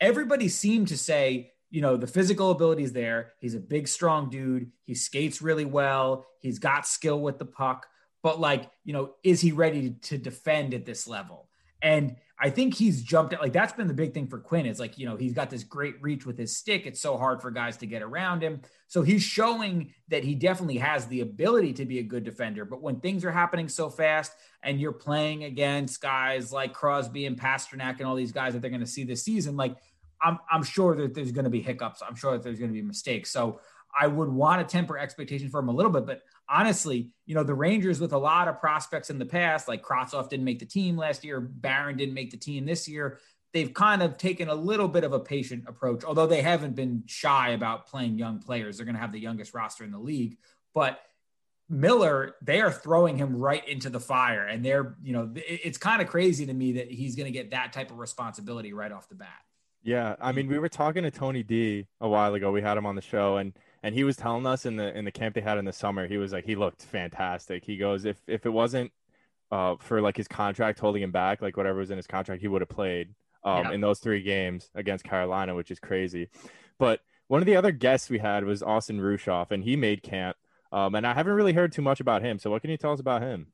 everybody 0.00 0.48
seemed 0.48 0.88
to 0.88 0.96
say 0.96 1.52
you 1.70 1.80
know, 1.80 1.96
the 1.96 2.06
physical 2.06 2.50
ability 2.50 2.82
is 2.82 2.92
there. 2.92 3.32
He's 3.38 3.54
a 3.54 3.60
big, 3.60 3.88
strong 3.88 4.28
dude. 4.28 4.70
He 4.84 4.94
skates 4.94 5.40
really 5.40 5.64
well. 5.64 6.26
He's 6.40 6.58
got 6.58 6.86
skill 6.86 7.20
with 7.20 7.38
the 7.38 7.46
puck. 7.46 7.86
But, 8.22 8.40
like, 8.40 8.70
you 8.84 8.92
know, 8.92 9.14
is 9.22 9.40
he 9.40 9.52
ready 9.52 9.92
to 10.02 10.18
defend 10.18 10.74
at 10.74 10.84
this 10.84 11.06
level? 11.06 11.48
And 11.82 12.16
I 12.38 12.50
think 12.50 12.74
he's 12.74 13.02
jumped 13.02 13.34
at 13.34 13.40
like 13.42 13.52
that's 13.52 13.74
been 13.74 13.86
the 13.86 13.94
big 13.94 14.14
thing 14.14 14.26
for 14.26 14.38
Quinn. 14.38 14.66
Is 14.66 14.80
like, 14.80 14.98
you 14.98 15.06
know, 15.06 15.16
he's 15.16 15.34
got 15.34 15.50
this 15.50 15.62
great 15.62 16.00
reach 16.00 16.24
with 16.24 16.38
his 16.38 16.56
stick. 16.56 16.86
It's 16.86 17.00
so 17.00 17.18
hard 17.18 17.42
for 17.42 17.50
guys 17.50 17.76
to 17.78 17.86
get 17.86 18.02
around 18.02 18.42
him. 18.42 18.62
So 18.86 19.02
he's 19.02 19.22
showing 19.22 19.92
that 20.08 20.24
he 20.24 20.34
definitely 20.34 20.78
has 20.78 21.06
the 21.06 21.20
ability 21.20 21.74
to 21.74 21.84
be 21.84 21.98
a 21.98 22.02
good 22.02 22.24
defender. 22.24 22.64
But 22.64 22.82
when 22.82 23.00
things 23.00 23.24
are 23.24 23.30
happening 23.30 23.68
so 23.68 23.90
fast 23.90 24.32
and 24.62 24.80
you're 24.80 24.92
playing 24.92 25.44
against 25.44 26.00
guys 26.00 26.52
like 26.52 26.72
Crosby 26.72 27.26
and 27.26 27.38
Pastrnak 27.38 27.98
and 27.98 28.06
all 28.06 28.16
these 28.16 28.32
guys 28.32 28.54
that 28.54 28.62
they're 28.62 28.70
going 28.70 28.80
to 28.80 28.86
see 28.86 29.04
this 29.04 29.22
season, 29.22 29.56
like 29.56 29.76
I'm, 30.22 30.38
I'm 30.50 30.62
sure 30.62 30.94
that 30.96 31.14
there's 31.14 31.32
going 31.32 31.44
to 31.44 31.50
be 31.50 31.62
hiccups. 31.62 32.02
I'm 32.06 32.14
sure 32.14 32.32
that 32.32 32.42
there's 32.42 32.58
going 32.58 32.70
to 32.70 32.74
be 32.74 32.82
mistakes. 32.82 33.30
So 33.30 33.60
I 33.98 34.06
would 34.06 34.28
want 34.28 34.66
to 34.66 34.70
temper 34.70 34.98
expectations 34.98 35.50
for 35.50 35.60
him 35.60 35.68
a 35.68 35.72
little 35.72 35.90
bit. 35.90 36.06
But 36.06 36.22
honestly, 36.48 37.10
you 37.26 37.34
know, 37.34 37.42
the 37.42 37.54
Rangers 37.54 38.00
with 38.00 38.12
a 38.12 38.18
lot 38.18 38.48
of 38.48 38.60
prospects 38.60 39.10
in 39.10 39.18
the 39.18 39.26
past, 39.26 39.68
like 39.68 39.82
Kravtsov 39.82 40.28
didn't 40.28 40.44
make 40.44 40.58
the 40.58 40.66
team 40.66 40.96
last 40.96 41.24
year, 41.24 41.40
Barron 41.40 41.96
didn't 41.96 42.14
make 42.14 42.30
the 42.30 42.36
team 42.36 42.66
this 42.66 42.88
year. 42.88 43.18
They've 43.52 43.72
kind 43.72 44.02
of 44.02 44.16
taken 44.16 44.48
a 44.48 44.54
little 44.54 44.86
bit 44.86 45.02
of 45.02 45.12
a 45.12 45.18
patient 45.18 45.64
approach, 45.66 46.04
although 46.04 46.28
they 46.28 46.42
haven't 46.42 46.76
been 46.76 47.02
shy 47.06 47.50
about 47.50 47.88
playing 47.88 48.16
young 48.16 48.38
players. 48.38 48.76
They're 48.76 48.86
going 48.86 48.94
to 48.94 49.00
have 49.00 49.12
the 49.12 49.18
youngest 49.18 49.54
roster 49.54 49.82
in 49.82 49.90
the 49.90 49.98
league. 49.98 50.36
But 50.72 51.00
Miller, 51.68 52.36
they 52.42 52.60
are 52.60 52.70
throwing 52.70 53.16
him 53.16 53.36
right 53.36 53.66
into 53.68 53.90
the 53.90 53.98
fire. 53.98 54.44
And 54.44 54.64
they're, 54.64 54.96
you 55.02 55.12
know, 55.12 55.32
it's 55.34 55.78
kind 55.78 56.00
of 56.00 56.06
crazy 56.06 56.46
to 56.46 56.54
me 56.54 56.72
that 56.74 56.90
he's 56.92 57.16
going 57.16 57.26
to 57.26 57.32
get 57.32 57.50
that 57.50 57.72
type 57.72 57.90
of 57.90 57.98
responsibility 57.98 58.72
right 58.72 58.92
off 58.92 59.08
the 59.08 59.16
bat. 59.16 59.28
Yeah, 59.82 60.16
I 60.20 60.32
mean, 60.32 60.46
we 60.48 60.58
were 60.58 60.68
talking 60.68 61.04
to 61.04 61.10
Tony 61.10 61.42
D 61.42 61.86
a 62.00 62.08
while 62.08 62.34
ago. 62.34 62.52
We 62.52 62.60
had 62.60 62.76
him 62.76 62.86
on 62.86 62.96
the 62.96 63.02
show, 63.02 63.38
and 63.38 63.54
and 63.82 63.94
he 63.94 64.04
was 64.04 64.16
telling 64.16 64.46
us 64.46 64.66
in 64.66 64.76
the 64.76 64.96
in 64.96 65.04
the 65.04 65.10
camp 65.10 65.34
they 65.34 65.40
had 65.40 65.58
in 65.58 65.64
the 65.64 65.72
summer, 65.72 66.06
he 66.06 66.18
was 66.18 66.32
like, 66.32 66.44
he 66.44 66.54
looked 66.54 66.82
fantastic. 66.82 67.64
He 67.64 67.76
goes, 67.76 68.04
if 68.04 68.18
if 68.26 68.44
it 68.44 68.50
wasn't 68.50 68.92
uh, 69.50 69.76
for 69.78 70.00
like 70.02 70.16
his 70.16 70.28
contract 70.28 70.78
holding 70.78 71.02
him 71.02 71.10
back, 71.10 71.40
like 71.40 71.56
whatever 71.56 71.78
was 71.78 71.90
in 71.90 71.96
his 71.96 72.06
contract, 72.06 72.42
he 72.42 72.48
would 72.48 72.60
have 72.60 72.68
played 72.68 73.14
um, 73.42 73.64
yeah. 73.64 73.72
in 73.72 73.80
those 73.80 74.00
three 74.00 74.22
games 74.22 74.70
against 74.74 75.04
Carolina, 75.04 75.54
which 75.54 75.70
is 75.70 75.78
crazy. 75.78 76.28
But 76.78 77.00
one 77.28 77.40
of 77.40 77.46
the 77.46 77.56
other 77.56 77.72
guests 77.72 78.10
we 78.10 78.18
had 78.18 78.44
was 78.44 78.62
Austin 78.62 79.00
Rueschhoff, 79.00 79.50
and 79.50 79.64
he 79.64 79.76
made 79.76 80.02
camp. 80.02 80.36
Um, 80.72 80.94
and 80.94 81.06
I 81.06 81.14
haven't 81.14 81.32
really 81.32 81.52
heard 81.52 81.72
too 81.72 81.82
much 81.82 82.00
about 82.00 82.22
him. 82.22 82.38
So 82.38 82.50
what 82.50 82.62
can 82.62 82.70
you 82.70 82.76
tell 82.76 82.92
us 82.92 83.00
about 83.00 83.22
him? 83.22 83.48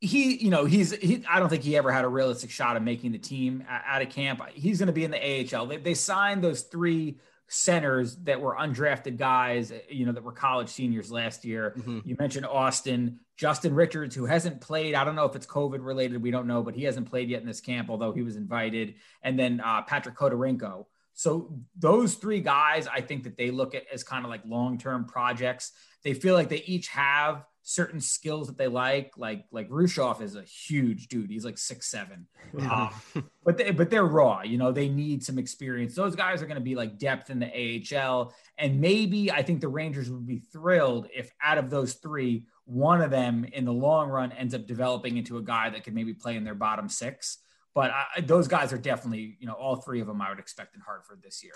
He, 0.00 0.36
you 0.42 0.50
know, 0.50 0.64
he's, 0.64 0.92
he, 0.92 1.22
I 1.28 1.38
don't 1.38 1.50
think 1.50 1.62
he 1.62 1.76
ever 1.76 1.92
had 1.92 2.04
a 2.04 2.08
realistic 2.08 2.50
shot 2.50 2.76
of 2.76 2.82
making 2.82 3.12
the 3.12 3.18
team 3.18 3.64
out 3.68 4.00
of 4.00 4.08
camp. 4.08 4.40
He's 4.54 4.78
going 4.78 4.86
to 4.86 4.92
be 4.92 5.04
in 5.04 5.10
the 5.10 5.56
AHL. 5.56 5.66
They, 5.66 5.76
they 5.76 5.94
signed 5.94 6.42
those 6.42 6.62
three 6.62 7.18
centers 7.48 8.16
that 8.18 8.40
were 8.40 8.54
undrafted 8.54 9.18
guys, 9.18 9.72
you 9.88 10.06
know, 10.06 10.12
that 10.12 10.22
were 10.22 10.32
college 10.32 10.68
seniors 10.68 11.10
last 11.10 11.44
year. 11.44 11.74
Mm-hmm. 11.76 11.98
You 12.04 12.16
mentioned 12.18 12.46
Austin, 12.46 13.18
Justin 13.36 13.74
Richards, 13.74 14.14
who 14.14 14.24
hasn't 14.24 14.60
played. 14.60 14.94
I 14.94 15.02
don't 15.02 15.16
know 15.16 15.24
if 15.24 15.34
it's 15.34 15.46
COVID 15.46 15.84
related. 15.84 16.22
We 16.22 16.30
don't 16.30 16.46
know, 16.46 16.62
but 16.62 16.76
he 16.76 16.84
hasn't 16.84 17.10
played 17.10 17.28
yet 17.28 17.40
in 17.40 17.48
this 17.48 17.60
camp, 17.60 17.90
although 17.90 18.12
he 18.12 18.22
was 18.22 18.36
invited. 18.36 18.94
And 19.22 19.36
then 19.38 19.60
uh, 19.60 19.82
Patrick 19.82 20.16
Khodorenko. 20.16 20.86
So 21.12 21.58
those 21.76 22.14
three 22.14 22.40
guys, 22.40 22.86
I 22.86 23.00
think 23.00 23.24
that 23.24 23.36
they 23.36 23.50
look 23.50 23.74
at 23.74 23.82
as 23.92 24.04
kind 24.04 24.24
of 24.24 24.30
like 24.30 24.42
long-term 24.46 25.06
projects. 25.06 25.72
They 26.04 26.14
feel 26.14 26.34
like 26.34 26.48
they 26.48 26.62
each 26.62 26.86
have 26.88 27.44
certain 27.62 28.00
skills 28.00 28.48
that 28.48 28.56
they 28.56 28.68
like. 28.68 29.12
Like 29.16 29.44
like 29.50 29.68
Rueschhoff 29.68 30.20
is 30.20 30.36
a 30.36 30.42
huge 30.42 31.08
dude. 31.08 31.30
He's 31.30 31.44
like 31.44 31.58
six 31.58 31.90
seven. 31.90 32.26
Um, 32.58 32.90
but 33.44 33.58
they, 33.58 33.70
but 33.70 33.90
they're 33.90 34.04
raw. 34.04 34.42
You 34.42 34.58
know 34.58 34.72
they 34.72 34.88
need 34.88 35.22
some 35.24 35.38
experience. 35.38 35.94
Those 35.94 36.16
guys 36.16 36.42
are 36.42 36.46
going 36.46 36.56
to 36.56 36.62
be 36.62 36.74
like 36.74 36.98
depth 36.98 37.30
in 37.30 37.38
the 37.38 37.96
AHL. 37.96 38.34
And 38.58 38.80
maybe 38.80 39.30
I 39.30 39.42
think 39.42 39.60
the 39.60 39.68
Rangers 39.68 40.10
would 40.10 40.26
be 40.26 40.38
thrilled 40.38 41.08
if 41.14 41.30
out 41.42 41.58
of 41.58 41.70
those 41.70 41.94
three, 41.94 42.44
one 42.64 43.02
of 43.02 43.10
them 43.10 43.44
in 43.44 43.64
the 43.64 43.72
long 43.72 44.08
run 44.08 44.32
ends 44.32 44.54
up 44.54 44.66
developing 44.66 45.16
into 45.16 45.38
a 45.38 45.42
guy 45.42 45.70
that 45.70 45.84
could 45.84 45.94
maybe 45.94 46.14
play 46.14 46.36
in 46.36 46.44
their 46.44 46.54
bottom 46.54 46.88
six. 46.88 47.38
But 47.74 47.92
I, 47.92 48.20
those 48.20 48.48
guys 48.48 48.72
are 48.72 48.78
definitely, 48.78 49.36
you 49.38 49.46
know, 49.46 49.52
all 49.52 49.76
three 49.76 50.00
of 50.00 50.08
them 50.08 50.20
I 50.20 50.30
would 50.30 50.40
expect 50.40 50.74
in 50.74 50.80
Hartford 50.80 51.22
this 51.22 51.44
year. 51.44 51.54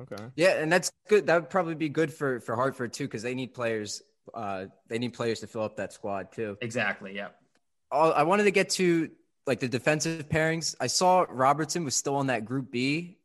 Okay. 0.00 0.24
Yeah, 0.36 0.60
and 0.60 0.72
that's 0.72 0.92
good. 1.08 1.26
That 1.26 1.42
would 1.42 1.50
probably 1.50 1.74
be 1.74 1.88
good 1.88 2.12
for 2.12 2.40
for 2.40 2.54
Hartford 2.54 2.92
too, 2.92 3.04
because 3.04 3.22
they 3.22 3.34
need 3.34 3.52
players 3.52 4.00
uh, 4.34 4.66
they 4.88 4.98
need 4.98 5.14
players 5.14 5.40
to 5.40 5.46
fill 5.46 5.62
up 5.62 5.76
that 5.76 5.92
squad 5.92 6.32
too. 6.32 6.56
Exactly. 6.60 7.14
Yeah. 7.14 7.28
I 7.90 8.22
wanted 8.24 8.44
to 8.44 8.50
get 8.50 8.68
to 8.70 9.10
like 9.46 9.60
the 9.60 9.68
defensive 9.68 10.28
pairings. 10.28 10.74
I 10.78 10.88
saw 10.88 11.24
Robertson 11.28 11.84
was 11.84 11.96
still 11.96 12.16
on 12.16 12.26
that 12.26 12.44
Group 12.44 12.70
B 12.70 13.18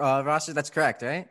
uh, 0.00 0.22
roster. 0.24 0.52
That's 0.52 0.70
correct, 0.70 1.02
right? 1.02 1.28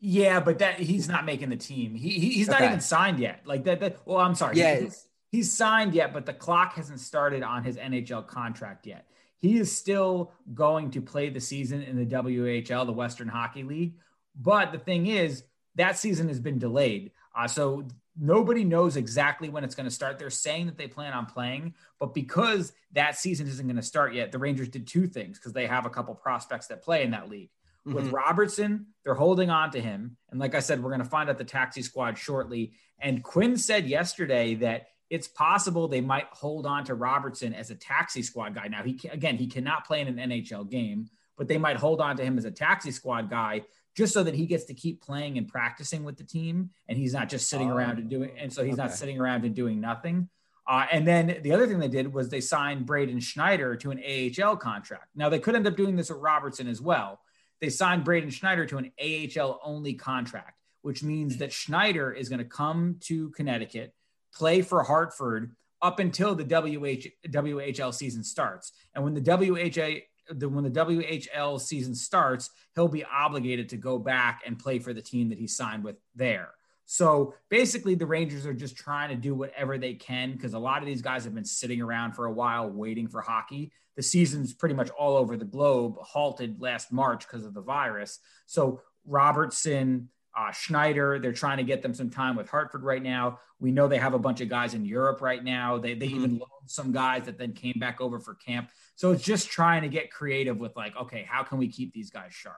Yeah, 0.00 0.40
but 0.40 0.60
that 0.60 0.78
he's 0.78 1.08
not 1.08 1.26
making 1.26 1.50
the 1.50 1.56
team. 1.56 1.94
He, 1.94 2.18
he's 2.18 2.48
not 2.48 2.62
even 2.62 2.80
signed 2.80 3.20
yet. 3.20 3.42
Like 3.44 3.64
that. 3.64 3.80
that 3.80 3.98
well, 4.06 4.18
I'm 4.18 4.34
sorry. 4.34 4.56
Yeah. 4.56 4.80
He's, 4.80 5.06
he's 5.30 5.52
signed 5.52 5.94
yet, 5.94 6.14
but 6.14 6.24
the 6.24 6.32
clock 6.32 6.74
hasn't 6.74 7.00
started 7.00 7.42
on 7.42 7.64
his 7.64 7.76
NHL 7.76 8.26
contract 8.26 8.86
yet. 8.86 9.06
He 9.36 9.58
is 9.58 9.74
still 9.74 10.32
going 10.54 10.90
to 10.92 11.02
play 11.02 11.28
the 11.28 11.40
season 11.40 11.82
in 11.82 11.96
the 11.96 12.06
WHL, 12.06 12.86
the 12.86 12.92
Western 12.92 13.28
Hockey 13.28 13.62
League. 13.62 13.94
But 14.34 14.72
the 14.72 14.78
thing 14.78 15.06
is, 15.06 15.44
that 15.76 15.98
season 15.98 16.28
has 16.28 16.40
been 16.40 16.58
delayed. 16.58 17.12
Uh, 17.36 17.46
so 17.46 17.84
nobody 18.20 18.62
knows 18.64 18.96
exactly 18.96 19.48
when 19.48 19.64
it's 19.64 19.74
going 19.74 19.88
to 19.88 19.94
start. 19.94 20.18
They're 20.18 20.30
saying 20.30 20.66
that 20.66 20.76
they 20.76 20.86
plan 20.86 21.14
on 21.14 21.26
playing, 21.26 21.74
but 21.98 22.14
because 22.14 22.72
that 22.92 23.16
season 23.16 23.48
isn't 23.48 23.66
going 23.66 23.76
to 23.76 23.82
start 23.82 24.14
yet, 24.14 24.30
the 24.30 24.38
Rangers 24.38 24.68
did 24.68 24.86
two 24.86 25.06
things 25.06 25.38
because 25.38 25.54
they 25.54 25.66
have 25.66 25.86
a 25.86 25.90
couple 25.90 26.14
prospects 26.14 26.66
that 26.66 26.82
play 26.82 27.02
in 27.02 27.12
that 27.12 27.30
league. 27.30 27.50
Mm-hmm. 27.86 27.94
With 27.94 28.12
Robertson, 28.12 28.86
they're 29.04 29.14
holding 29.14 29.48
on 29.48 29.70
to 29.70 29.80
him. 29.80 30.16
And 30.30 30.38
like 30.38 30.54
I 30.54 30.60
said, 30.60 30.82
we're 30.82 30.90
going 30.90 31.02
to 31.02 31.08
find 31.08 31.30
out 31.30 31.38
the 31.38 31.44
taxi 31.44 31.82
squad 31.82 32.18
shortly. 32.18 32.72
And 32.98 33.24
Quinn 33.24 33.56
said 33.56 33.86
yesterday 33.86 34.54
that 34.56 34.88
it's 35.08 35.26
possible 35.26 35.88
they 35.88 36.02
might 36.02 36.26
hold 36.30 36.66
on 36.66 36.84
to 36.84 36.94
Robertson 36.94 37.54
as 37.54 37.70
a 37.70 37.74
taxi 37.74 38.22
squad 38.22 38.54
guy. 38.54 38.68
Now, 38.68 38.82
he 38.82 39.00
again, 39.10 39.36
he 39.36 39.46
cannot 39.46 39.86
play 39.86 40.02
in 40.02 40.08
an 40.08 40.30
NHL 40.30 40.70
game, 40.70 41.08
but 41.36 41.48
they 41.48 41.58
might 41.58 41.78
hold 41.78 42.00
on 42.00 42.16
to 42.18 42.22
him 42.22 42.36
as 42.36 42.44
a 42.44 42.50
taxi 42.50 42.90
squad 42.90 43.30
guy 43.30 43.62
just 43.96 44.12
so 44.12 44.22
that 44.22 44.34
he 44.34 44.46
gets 44.46 44.64
to 44.64 44.74
keep 44.74 45.02
playing 45.02 45.38
and 45.38 45.48
practicing 45.48 46.04
with 46.04 46.16
the 46.16 46.24
team 46.24 46.70
and 46.88 46.96
he's 46.96 47.12
not 47.12 47.28
just 47.28 47.48
sitting 47.48 47.70
oh, 47.70 47.76
around 47.76 47.98
and 47.98 48.08
doing 48.08 48.30
and 48.38 48.52
so 48.52 48.62
he's 48.62 48.74
okay. 48.74 48.82
not 48.82 48.92
sitting 48.92 49.20
around 49.20 49.44
and 49.44 49.54
doing 49.54 49.80
nothing 49.80 50.28
Uh, 50.66 50.86
and 50.92 51.06
then 51.06 51.40
the 51.42 51.52
other 51.52 51.66
thing 51.66 51.80
they 51.80 51.88
did 51.88 52.12
was 52.12 52.28
they 52.28 52.40
signed 52.40 52.86
Braden 52.86 53.18
Schneider 53.18 53.74
to 53.76 53.90
an 53.90 54.00
AHL 54.00 54.56
contract. 54.56 55.08
Now 55.16 55.28
they 55.28 55.40
could 55.40 55.56
end 55.56 55.66
up 55.66 55.76
doing 55.76 55.96
this 55.96 56.10
with 56.10 56.20
Robertson 56.20 56.68
as 56.68 56.80
well. 56.80 57.20
They 57.60 57.70
signed 57.70 58.04
Braden 58.04 58.30
Schneider 58.30 58.66
to 58.66 58.78
an 58.78 58.92
AHL 59.02 59.60
only 59.64 59.94
contract, 59.94 60.60
which 60.82 61.02
means 61.02 61.38
that 61.38 61.52
Schneider 61.52 62.12
is 62.12 62.28
going 62.28 62.38
to 62.38 62.44
come 62.44 62.98
to 63.00 63.30
Connecticut, 63.30 63.94
play 64.32 64.62
for 64.62 64.82
Hartford 64.84 65.56
up 65.82 65.98
until 65.98 66.34
the 66.34 66.44
WH, 66.44 67.28
WHL 67.28 67.92
season 67.92 68.22
starts. 68.22 68.72
And 68.94 69.02
when 69.02 69.14
the 69.14 69.20
WHA 69.20 70.02
the, 70.30 70.48
when 70.48 70.64
the 70.64 70.70
WHL 70.70 71.60
season 71.60 71.94
starts, 71.94 72.50
he'll 72.74 72.88
be 72.88 73.04
obligated 73.04 73.68
to 73.70 73.76
go 73.76 73.98
back 73.98 74.42
and 74.46 74.58
play 74.58 74.78
for 74.78 74.92
the 74.92 75.02
team 75.02 75.28
that 75.28 75.38
he 75.38 75.46
signed 75.46 75.84
with 75.84 75.96
there. 76.14 76.50
So 76.86 77.34
basically, 77.50 77.94
the 77.94 78.06
Rangers 78.06 78.46
are 78.46 78.54
just 78.54 78.76
trying 78.76 79.10
to 79.10 79.14
do 79.14 79.34
whatever 79.34 79.78
they 79.78 79.94
can 79.94 80.32
because 80.32 80.54
a 80.54 80.58
lot 80.58 80.82
of 80.82 80.86
these 80.86 81.02
guys 81.02 81.22
have 81.24 81.34
been 81.34 81.44
sitting 81.44 81.80
around 81.80 82.14
for 82.14 82.26
a 82.26 82.32
while 82.32 82.68
waiting 82.68 83.06
for 83.06 83.20
hockey. 83.20 83.70
The 83.96 84.02
season's 84.02 84.52
pretty 84.52 84.74
much 84.74 84.90
all 84.90 85.16
over 85.16 85.36
the 85.36 85.44
globe, 85.44 85.96
halted 86.00 86.60
last 86.60 86.90
March 86.90 87.26
because 87.26 87.44
of 87.44 87.54
the 87.54 87.60
virus. 87.60 88.18
So 88.46 88.80
Robertson, 89.06 90.08
uh, 90.36 90.52
Schneider, 90.52 91.18
they're 91.18 91.32
trying 91.32 91.58
to 91.58 91.64
get 91.64 91.82
them 91.82 91.94
some 91.94 92.10
time 92.10 92.36
with 92.36 92.48
Hartford 92.48 92.82
right 92.82 93.02
now. 93.02 93.40
We 93.58 93.72
know 93.72 93.88
they 93.88 93.98
have 93.98 94.14
a 94.14 94.18
bunch 94.18 94.40
of 94.40 94.48
guys 94.48 94.74
in 94.74 94.84
Europe 94.84 95.20
right 95.20 95.42
now. 95.42 95.78
They, 95.78 95.94
they 95.94 96.06
mm-hmm. 96.06 96.16
even 96.16 96.30
loaned 96.32 96.66
some 96.66 96.92
guys 96.92 97.24
that 97.24 97.36
then 97.38 97.52
came 97.52 97.76
back 97.78 98.00
over 98.00 98.20
for 98.20 98.34
camp. 98.34 98.70
So 98.94 99.10
it's 99.10 99.24
just 99.24 99.50
trying 99.50 99.82
to 99.82 99.88
get 99.88 100.10
creative 100.10 100.58
with 100.58 100.76
like, 100.76 100.96
okay, 100.96 101.26
how 101.28 101.42
can 101.42 101.58
we 101.58 101.68
keep 101.68 101.92
these 101.92 102.10
guys 102.10 102.32
sharp? 102.32 102.56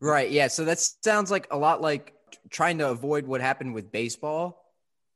Right. 0.00 0.30
Yeah. 0.30 0.48
So 0.48 0.64
that 0.64 0.80
sounds 0.80 1.30
like 1.30 1.46
a 1.50 1.58
lot 1.58 1.80
like 1.80 2.14
trying 2.50 2.78
to 2.78 2.88
avoid 2.88 3.26
what 3.26 3.40
happened 3.40 3.74
with 3.74 3.92
baseball. 3.92 4.58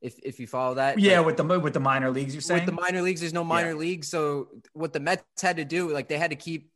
If, 0.02 0.18
if 0.22 0.38
you 0.38 0.46
follow 0.46 0.74
that, 0.74 0.98
yeah, 0.98 1.18
like, 1.18 1.26
with 1.26 1.36
the 1.38 1.58
with 1.58 1.72
the 1.72 1.80
minor 1.80 2.10
leagues, 2.10 2.34
you're 2.34 2.42
saying 2.42 2.66
with 2.66 2.76
the 2.76 2.80
minor 2.80 3.00
leagues, 3.00 3.20
there's 3.20 3.32
no 3.32 3.42
minor 3.42 3.70
yeah. 3.70 3.76
leagues. 3.76 4.08
So 4.08 4.48
what 4.74 4.92
the 4.92 5.00
Mets 5.00 5.24
had 5.40 5.56
to 5.56 5.64
do, 5.64 5.90
like 5.90 6.06
they 6.06 6.18
had 6.18 6.30
to 6.30 6.36
keep 6.36 6.70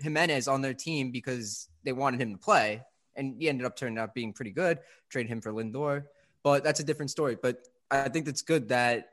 Gimenez 0.00 0.46
on 0.46 0.62
their 0.62 0.72
team 0.72 1.10
because 1.10 1.68
they 1.82 1.92
wanted 1.92 2.22
him 2.22 2.32
to 2.32 2.38
play, 2.38 2.82
and 3.16 3.34
he 3.38 3.48
ended 3.48 3.66
up 3.66 3.76
turning 3.76 3.98
out 3.98 4.14
being 4.14 4.32
pretty 4.32 4.50
good. 4.50 4.78
Trade 5.08 5.28
him 5.28 5.40
for 5.40 5.52
Lindor, 5.52 6.04
but 6.42 6.64
that's 6.64 6.80
a 6.80 6.84
different 6.84 7.10
story. 7.10 7.36
But 7.40 7.66
I 7.90 8.08
think 8.08 8.28
it's 8.28 8.42
good 8.42 8.68
that 8.68 9.10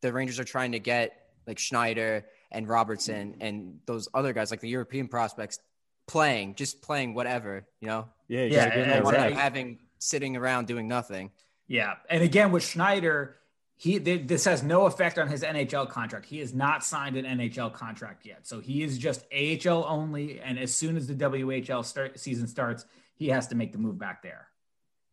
the 0.00 0.12
Rangers 0.12 0.38
are 0.38 0.44
trying 0.44 0.72
to 0.72 0.78
get 0.78 1.28
like 1.46 1.58
Schneider 1.58 2.26
and 2.50 2.68
Robertson 2.68 3.36
and 3.40 3.78
those 3.86 4.08
other 4.12 4.32
guys, 4.32 4.50
like 4.50 4.60
the 4.60 4.68
European 4.68 5.08
prospects, 5.08 5.58
playing, 6.06 6.54
just 6.54 6.82
playing 6.82 7.14
whatever, 7.14 7.66
you 7.80 7.88
know. 7.88 8.08
Yeah, 8.28 8.44
yeah, 8.44 9.02
yeah 9.02 9.30
having 9.30 9.78
sitting 9.98 10.36
around 10.36 10.66
doing 10.66 10.88
nothing. 10.88 11.30
Yeah. 11.66 11.94
And 12.08 12.22
again, 12.22 12.52
with 12.52 12.64
Schneider, 12.64 13.36
he 13.76 13.98
this 13.98 14.44
has 14.44 14.62
no 14.62 14.86
effect 14.86 15.18
on 15.18 15.28
his 15.28 15.42
NHL 15.42 15.88
contract. 15.88 16.26
He 16.26 16.40
has 16.40 16.52
not 16.52 16.84
signed 16.84 17.16
an 17.16 17.24
NHL 17.24 17.72
contract 17.72 18.26
yet. 18.26 18.46
So 18.46 18.60
he 18.60 18.82
is 18.82 18.98
just 18.98 19.24
AHL 19.32 19.84
only. 19.86 20.40
And 20.40 20.58
as 20.58 20.74
soon 20.74 20.96
as 20.96 21.06
the 21.06 21.14
WHL 21.14 21.84
start, 21.84 22.18
season 22.18 22.48
starts, 22.48 22.84
he 23.18 23.28
has 23.28 23.48
to 23.48 23.56
make 23.56 23.72
the 23.72 23.78
move 23.78 23.98
back 23.98 24.22
there. 24.22 24.48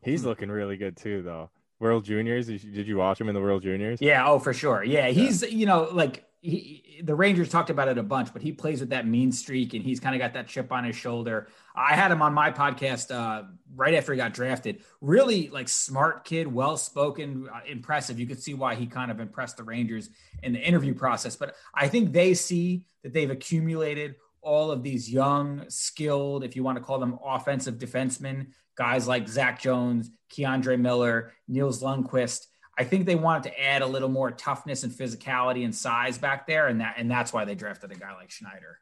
He's 0.01 0.23
looking 0.23 0.49
really 0.49 0.77
good 0.77 0.95
too, 0.95 1.23
though. 1.23 1.49
World 1.79 2.05
Juniors. 2.05 2.47
Did 2.47 2.87
you 2.87 2.97
watch 2.97 3.19
him 3.19 3.27
in 3.27 3.35
the 3.35 3.41
World 3.41 3.63
Juniors? 3.63 3.99
Yeah. 4.01 4.27
Oh, 4.27 4.39
for 4.39 4.53
sure. 4.53 4.83
Yeah. 4.83 5.09
He's, 5.09 5.41
yeah. 5.41 5.49
you 5.49 5.65
know, 5.65 5.89
like 5.91 6.23
he, 6.39 7.01
the 7.03 7.15
Rangers 7.15 7.49
talked 7.49 7.69
about 7.69 7.87
it 7.87 7.97
a 7.97 8.03
bunch, 8.03 8.31
but 8.31 8.41
he 8.41 8.51
plays 8.51 8.79
with 8.79 8.91
that 8.91 9.07
mean 9.07 9.31
streak 9.31 9.73
and 9.73 9.83
he's 9.83 9.99
kind 9.99 10.15
of 10.15 10.21
got 10.21 10.33
that 10.33 10.47
chip 10.47 10.71
on 10.71 10.83
his 10.83 10.95
shoulder. 10.95 11.47
I 11.75 11.95
had 11.95 12.11
him 12.11 12.21
on 12.21 12.33
my 12.33 12.51
podcast 12.51 13.13
uh, 13.13 13.47
right 13.75 13.95
after 13.95 14.13
he 14.13 14.17
got 14.17 14.33
drafted. 14.33 14.83
Really 15.01 15.49
like 15.49 15.67
smart 15.67 16.23
kid, 16.23 16.47
well 16.47 16.77
spoken, 16.77 17.49
uh, 17.53 17.61
impressive. 17.67 18.19
You 18.19 18.27
could 18.27 18.41
see 18.41 18.53
why 18.53 18.75
he 18.75 18.85
kind 18.85 19.11
of 19.11 19.19
impressed 19.19 19.57
the 19.57 19.63
Rangers 19.63 20.09
in 20.43 20.53
the 20.53 20.59
interview 20.59 20.93
process. 20.93 21.35
But 21.35 21.55
I 21.73 21.87
think 21.87 22.13
they 22.13 22.35
see 22.35 22.85
that 23.03 23.11
they've 23.11 23.31
accumulated 23.31 24.15
all 24.45 24.71
of 24.71 24.83
these 24.83 25.11
young, 25.11 25.65
skilled, 25.69 26.43
if 26.43 26.55
you 26.55 26.63
want 26.63 26.77
to 26.77 26.83
call 26.83 26.99
them 26.99 27.19
offensive 27.25 27.75
defensemen, 27.75 28.47
guys 28.77 29.07
like 29.07 29.27
Zach 29.27 29.59
Jones, 29.59 30.11
K'Andre 30.31 30.79
Miller, 30.79 31.33
Nils 31.47 31.83
Lundkvist 31.83 32.45
I 32.77 32.83
think 32.83 33.05
they 33.05 33.15
wanted 33.15 33.43
to 33.51 33.63
add 33.63 33.81
a 33.81 33.87
little 33.87 34.09
more 34.09 34.31
toughness 34.31 34.83
and 34.83 34.91
physicality 34.91 35.63
and 35.63 35.73
size 35.73 36.17
back 36.17 36.45
there, 36.45 36.67
and 36.67 36.81
that 36.81 36.95
and 36.97 37.09
that's 37.09 37.31
why 37.31 37.45
they 37.45 37.55
drafted 37.55 37.91
a 37.91 37.95
guy 37.95 38.13
like 38.13 38.31
Schneider. 38.31 38.79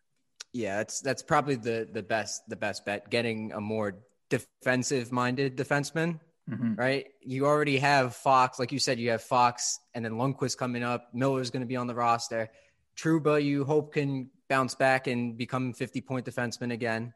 Yeah, 0.52 0.78
that's 0.78 1.02
that's 1.02 1.22
probably 1.22 1.56
the 1.56 1.88
the 1.92 2.02
best 2.02 2.48
the 2.50 2.56
best 2.56 2.86
bet. 2.86 3.10
Getting 3.10 3.52
a 3.54 3.62
more 3.62 4.00
defensive 4.30 5.12
minded 5.12 5.56
defenseman, 5.56 6.20
mm-hmm. 6.50 6.76
right? 6.76 7.08
You 7.22 7.46
already 7.46 7.78
have 7.78 8.16
Fox, 8.16 8.58
like 8.58 8.72
you 8.72 8.80
said, 8.80 9.00
you 9.00 9.12
have 9.12 9.22
Fox, 9.22 9.80
and 9.94 10.04
then 10.04 10.14
Lundkvist 10.14 10.58
coming 10.58 10.84
up. 10.84 11.10
Miller's 11.14 11.52
going 11.52 11.62
to 11.62 11.68
be 11.68 11.76
on 11.76 11.86
the 11.86 11.96
roster. 11.96 12.50
Trouba, 12.96 13.44
you 13.44 13.64
hope 13.64 13.94
can 13.94 14.30
bounce 14.50 14.76
back 14.76 15.08
and 15.08 15.38
become 15.38 15.74
50 15.74 16.02
point 16.02 16.26
defenseman 16.26 16.72
again, 16.72 17.14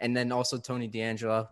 and 0.00 0.16
then 0.16 0.32
also 0.32 0.58
Tony 0.58 0.88
DeAngelo 0.88 1.48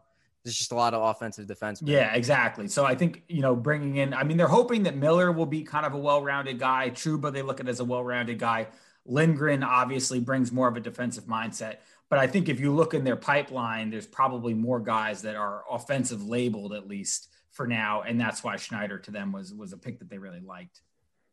there's 0.47 0.57
just 0.57 0.71
a 0.71 0.77
lot 0.77 0.95
of 0.95 1.03
offensive 1.03 1.49
defense. 1.49 1.83
Yeah, 1.85 2.15
exactly. 2.15 2.69
So 2.69 2.85
I 2.85 2.95
think, 2.95 3.25
you 3.29 3.43
know, 3.43 3.57
bringing 3.57 3.97
in, 3.97 4.15
I 4.15 4.23
mean, 4.23 4.37
they're 4.37 4.47
hoping 4.47 4.85
that 4.85 4.97
Miller 4.97 5.33
will 5.33 5.45
be 5.45 5.65
kind 5.65 5.85
of 5.85 5.93
a 5.93 5.99
well 5.99 6.23
rounded 6.23 6.61
guy. 6.61 6.91
Trouba, 6.91 7.33
they 7.33 7.43
look 7.43 7.59
at 7.59 7.67
as 7.67 7.81
a 7.81 7.85
well 7.85 8.05
rounded 8.05 8.39
guy. 8.39 8.69
Lindgren 9.05 9.65
obviously 9.65 10.21
brings 10.21 10.53
more 10.53 10.69
of 10.69 10.77
a 10.77 10.81
defensive 10.81 11.25
mindset. 11.25 11.79
But 12.09 12.21
I 12.21 12.29
think 12.29 12.49
if 12.49 12.61
you 12.61 12.73
look 12.73 12.95
in 12.95 13.03
their 13.03 13.17
pipeline, 13.17 13.91
there's 13.91 14.07
probably 14.07 14.55
more 14.55 14.79
guys 14.79 15.23
that 15.23 15.35
are 15.35 15.65
offensive 15.69 16.25
labeled 16.25 16.73
at 16.73 16.87
least 16.87 17.29
for 17.51 17.67
now. 17.67 18.03
And 18.03 18.21
that's 18.21 18.45
why 18.45 18.55
Schneider 18.55 18.99
to 18.99 19.11
them 19.11 19.33
was 19.33 19.53
was 19.53 19.73
a 19.73 19.77
pick 19.77 19.99
that 19.99 20.09
they 20.09 20.19
really 20.19 20.39
liked. 20.39 20.81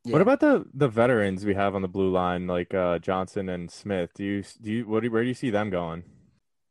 Yeah. 0.06 0.14
What 0.14 0.22
about 0.22 0.40
the 0.40 0.66
the 0.74 0.90
veterans 0.90 1.46
we 1.46 1.54
have 1.54 1.76
on 1.76 1.82
the 1.82 1.88
blue 1.88 2.12
line, 2.12 2.48
like 2.48 2.74
uh, 2.74 3.00
Johnson 3.00 3.50
and 3.50 3.72
Smith? 3.72 4.12
Do 4.16 4.24
you 4.24 4.44
do 4.62 4.72
you 4.72 4.88
what 4.88 5.04
do, 5.04 5.12
where 5.12 5.22
do 5.22 5.28
you 5.28 5.34
see 5.34 5.50
them 5.50 5.70
going? 5.70 6.04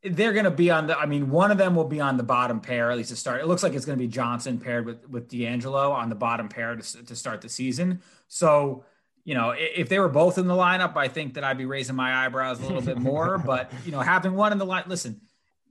they're 0.04 0.32
going 0.32 0.44
to 0.44 0.50
be 0.50 0.70
on 0.70 0.88
the. 0.88 0.98
I 0.98 1.06
mean, 1.06 1.30
one 1.30 1.50
of 1.50 1.58
them 1.58 1.76
will 1.76 1.86
be 1.86 2.00
on 2.00 2.16
the 2.16 2.22
bottom 2.22 2.60
pair 2.60 2.90
at 2.90 2.96
least 2.96 3.10
to 3.10 3.16
start. 3.16 3.40
It 3.40 3.46
looks 3.46 3.62
like 3.62 3.74
it's 3.74 3.84
going 3.84 3.96
to 3.96 4.02
be 4.02 4.08
Johnson 4.08 4.58
paired 4.58 4.84
with 4.84 5.08
with 5.08 5.28
DeAngelo 5.28 5.92
on 5.92 6.08
the 6.08 6.14
bottom 6.14 6.48
pair 6.48 6.74
to, 6.74 7.04
to 7.04 7.14
start 7.14 7.40
the 7.40 7.48
season. 7.48 8.02
So, 8.26 8.84
you 9.24 9.34
know, 9.34 9.54
if 9.56 9.88
they 9.88 10.00
were 10.00 10.08
both 10.08 10.38
in 10.38 10.48
the 10.48 10.54
lineup, 10.54 10.96
I 10.96 11.06
think 11.06 11.34
that 11.34 11.44
I'd 11.44 11.58
be 11.58 11.66
raising 11.66 11.94
my 11.94 12.26
eyebrows 12.26 12.60
a 12.60 12.64
little 12.64 12.82
bit 12.82 12.98
more. 12.98 13.38
But 13.46 13.72
you 13.84 13.92
know, 13.92 14.00
having 14.00 14.34
one 14.34 14.50
in 14.50 14.58
the 14.58 14.66
line, 14.66 14.84
listen, 14.88 15.20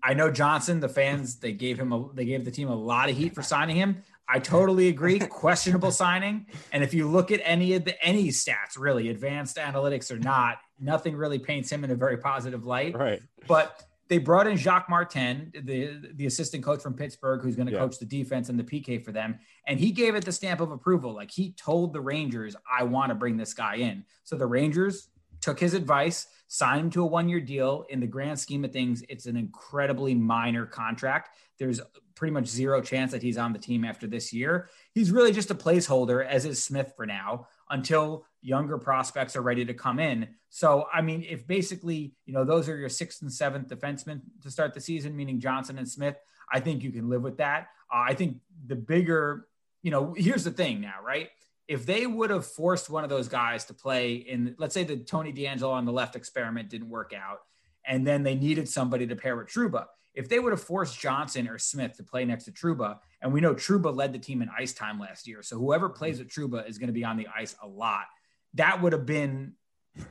I 0.01 0.13
know 0.13 0.32
Johnson. 0.32 0.80
The 0.80 0.89
fans 0.89 1.36
they 1.39 1.51
gave 1.51 1.77
him 1.77 1.91
a 1.91 2.10
they 2.13 2.25
gave 2.25 2.46
the 2.46 2.51
team 2.51 2.70
a 2.70 2.75
lot 2.75 3.10
of 3.10 3.18
heat 3.18 3.36
for 3.36 3.44
signing 3.44 3.75
him. 3.75 4.01
I 4.32 4.40
totally 4.40 4.88
agree. 4.88 5.20
Questionable 5.20 5.92
signing. 5.92 6.46
And 6.72 6.84
if 6.84 6.94
you 6.94 7.08
look 7.08 7.32
at 7.32 7.42
any 7.44 7.74
of 7.74 7.84
the 7.84 8.02
any 8.04 8.30
stats, 8.30 8.78
really 8.78 9.10
advanced 9.10 9.58
analytics 9.58 10.10
or 10.10 10.18
not, 10.18 10.60
nothing 10.80 11.16
really 11.16 11.40
paints 11.40 11.70
him 11.70 11.84
in 11.84 11.92
a 11.92 11.96
very 11.96 12.18
positive 12.18 12.66
light. 12.66 12.96
Right. 12.96 13.22
But 13.48 13.84
they 14.08 14.18
brought 14.18 14.48
in 14.48 14.58
Jacques 14.58 14.90
Martin, 14.90 15.52
the 15.64 16.14
the 16.16 16.26
assistant 16.26 16.64
coach 16.64 16.82
from 16.82 16.94
Pittsburgh, 16.94 17.42
who's 17.42 17.56
going 17.56 17.68
to 17.68 17.74
yeah. 17.74 17.80
coach 17.80 18.00
the 18.00 18.06
defense 18.06 18.50
and 18.50 18.58
the 18.60 18.64
PK 18.64 19.04
for 19.04 19.12
them, 19.12 19.40
and 19.68 19.80
he 19.80 19.92
gave 19.92 20.16
it 20.16 20.26
the 20.26 20.32
stamp 20.32 20.62
of 20.62 20.72
approval. 20.72 21.14
Like 21.14 21.32
he 21.32 21.54
told 21.54 21.94
the 21.94 22.02
Rangers, 22.02 22.56
"I 22.70 22.84
want 22.84 23.10
to 23.10 23.16
bring 23.16 23.38
this 23.38 23.54
guy 23.54 23.76
in." 23.76 24.06
So 24.24 24.38
the 24.38 24.48
Rangers 24.48 25.10
took 25.42 25.60
his 25.60 25.74
advice, 25.74 26.28
signed 26.48 26.82
him 26.82 26.90
to 26.92 27.04
a 27.04 27.06
one 27.06 27.28
year 27.30 27.42
deal. 27.42 27.86
In 27.90 28.00
the 28.00 28.08
grand 28.08 28.40
scheme 28.40 28.64
of 28.64 28.72
things, 28.72 29.04
it's 29.10 29.26
an 29.26 29.36
incredibly 29.36 30.14
minor 30.14 30.66
contract. 30.66 31.36
There's 31.58 31.82
pretty 32.16 32.34
much 32.34 32.48
zero 32.48 32.82
chance 32.82 33.12
that 33.12 33.24
he's 33.24 33.38
on 33.38 33.54
the 33.54 33.60
team 33.60 33.84
after 33.84 34.08
this 34.08 34.32
year. 34.32 34.70
He's 34.94 35.12
really 35.12 35.32
just 35.32 35.52
a 35.52 35.56
placeholder, 35.56 36.26
as 36.26 36.46
is 36.46 36.64
Smith 36.64 36.94
for 36.96 37.06
now, 37.06 37.48
until 37.70 38.26
younger 38.42 38.78
prospects 38.78 39.36
are 39.36 39.42
ready 39.42 39.66
to 39.66 39.74
come 39.74 40.00
in. 40.00 40.28
So, 40.50 40.88
I 40.94 41.02
mean, 41.02 41.26
if 41.28 41.48
basically, 41.48 42.14
you 42.26 42.34
know, 42.34 42.44
those 42.44 42.68
are 42.70 42.78
your 42.78 42.90
sixth 42.90 43.22
and 43.22 43.32
seventh 43.32 43.70
defensemen 43.70 44.22
to 44.44 44.52
start 44.52 44.74
the 44.74 44.82
season, 44.82 45.16
meaning 45.16 45.40
Johnson 45.40 45.78
and 45.78 45.88
Smith, 45.88 46.18
I 46.52 46.60
think 46.60 46.84
you 46.84 46.92
can 46.92 47.10
live 47.10 47.22
with 47.22 47.38
that. 47.38 47.70
Uh, 47.92 48.04
I 48.08 48.14
think 48.14 48.38
the 48.68 48.76
bigger, 48.76 49.48
you 49.82 49.92
know, 49.92 50.14
here's 50.16 50.44
the 50.44 50.52
thing 50.52 50.82
now, 50.82 50.96
right? 51.04 51.30
If 51.72 51.86
they 51.86 52.06
would 52.06 52.30
have 52.30 52.46
forced 52.46 52.90
one 52.90 53.04
of 53.04 53.10
those 53.10 53.28
guys 53.28 53.66
to 53.66 53.74
play 53.74 54.16
in, 54.16 54.56
let's 54.58 54.74
say 54.74 54.84
the 54.84 54.98
Tony 54.98 55.32
DeAngelo 55.32 55.72
on 55.72 55.86
the 55.86 55.92
left 55.92 56.16
experiment 56.16 56.70
didn't 56.70 56.90
work 56.90 57.13
out, 57.13 57.40
and 57.86 58.06
then 58.06 58.24
they 58.24 58.36
needed 58.36 58.68
somebody 58.68 59.08
to 59.08 59.16
pair 59.16 59.36
with 59.36 59.48
Trouba. 59.48 59.86
If 60.13 60.28
they 60.28 60.40
would 60.40 60.51
have 60.51 60.62
forced 60.62 61.00
Johnson 61.00 61.48
or 61.48 61.58
Smith 61.58 61.96
to 61.98 62.04
play 62.04 62.25
next 62.25 62.44
to 62.46 62.51
Trouba, 62.51 63.00
and 63.22 63.32
we 63.32 63.40
know 63.40 63.54
Trouba 63.54 63.96
led 63.96 64.12
the 64.12 64.20
team 64.20 64.42
in 64.42 64.50
ice 64.58 64.74
time 64.74 65.00
last 65.00 65.28
year, 65.28 65.42
so 65.42 65.58
whoever 65.58 65.88
plays 65.88 66.20
with 66.20 66.28
Trouba 66.28 66.68
is 66.68 66.78
going 66.78 66.88
to 66.88 66.94
be 66.94 67.06
on 67.06 67.16
the 67.16 67.28
ice 67.34 67.56
a 67.62 67.68
lot 67.68 68.06
that 68.54 68.82
would 68.82 68.94
have 68.94 69.06
been 69.06 69.54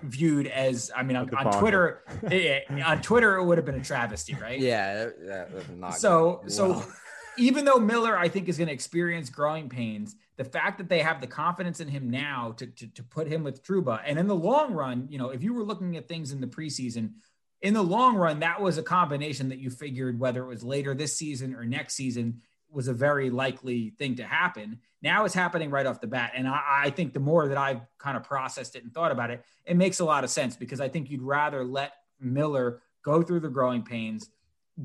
viewed 0.03 0.47
as 0.47 0.91
I 0.95 1.03
mean 1.03 1.17
on, 1.17 1.35
on 1.35 1.59
Twitter 1.59 2.03
eh, 2.31 2.61
on 2.85 3.01
Twitter 3.01 3.37
it 3.37 3.45
would 3.45 3.59
have 3.59 3.65
been 3.65 3.77
a 3.77 3.85
travesty, 3.85 4.35
right? 4.35 4.59
Yeah, 4.59 5.11
that, 5.27 5.53
was 5.53 5.69
not 5.71 5.97
so 5.97 6.43
so 6.47 6.85
even 7.41 7.65
though 7.65 7.79
Miller 7.79 8.17
I 8.17 8.29
think 8.29 8.49
is 8.49 8.59
going 8.59 8.69
to 8.69 8.75
experience 8.75 9.31
growing 9.31 9.69
pains, 9.69 10.15
the 10.37 10.45
fact 10.45 10.79
that 10.79 10.89
they 10.89 11.01
have 11.01 11.21
the 11.21 11.27
confidence 11.27 11.81
in 11.81 11.89
him 11.89 12.11
now 12.11 12.55
to, 12.59 12.67
to 12.67 12.87
to 12.87 13.03
put 13.03 13.27
him 13.27 13.43
with 13.43 13.63
Trouba, 13.63 14.01
and 14.05 14.19
in 14.19 14.27
the 14.27 14.35
long 14.35 14.73
run, 14.73 15.07
you 15.11 15.19
know, 15.19 15.31
if 15.31 15.43
you 15.43 15.55
were 15.55 15.65
looking 15.65 15.97
at 15.97 16.09
things 16.09 16.33
in 16.33 16.41
the 16.41 16.47
preseason, 16.47 17.13
in 17.63 17.75
the 17.75 17.83
long 17.83 18.17
run, 18.17 18.41
that 18.41 18.61
was 18.61 18.79
a 18.79 18.83
combination 18.83 19.49
that 19.51 19.59
you 19.59 19.71
figured 19.71 20.19
whether 20.19 20.43
it 20.43 20.49
was 20.49 20.63
later 20.63 20.95
this 20.95 21.17
season 21.17 21.55
or 21.55 21.65
next 21.65 21.95
season 21.95 22.41
was 22.71 22.89
a 22.89 22.95
very 22.95 23.31
likely 23.31 23.91
thing 23.99 24.17
to 24.17 24.25
happen. 24.25 24.79
Now 25.03 25.25
it's 25.25 25.35
happening 25.35 25.71
right 25.71 25.87
off 25.87 26.01
the 26.01 26.07
bat. 26.07 26.33
And 26.37 26.47
I, 26.47 26.83
I, 26.85 26.91
think 26.91 27.13
the 27.13 27.21
more 27.21 27.49
that 27.49 27.59
I've 27.59 27.81
kind 27.99 28.17
of 28.17 28.23
processed 28.23 28.77
it 28.77 28.85
and 28.85 28.95
thought 28.95 29.11
about 29.11 29.31
it, 29.31 29.45
it 29.65 29.77
makes 29.77 29.99
a 30.01 30.05
lot 30.05 30.25
of 30.25 30.31
sense 30.31 30.57
because 30.57 30.81
I 30.81 30.89
think 30.89 31.11
you'd 31.11 31.23
rather 31.23 31.65
let 31.65 31.93
Miller 32.21 32.81
go 33.03 33.23
through 33.23 33.41
the 33.41 33.49
growing 33.49 33.83
pains, 33.83 34.29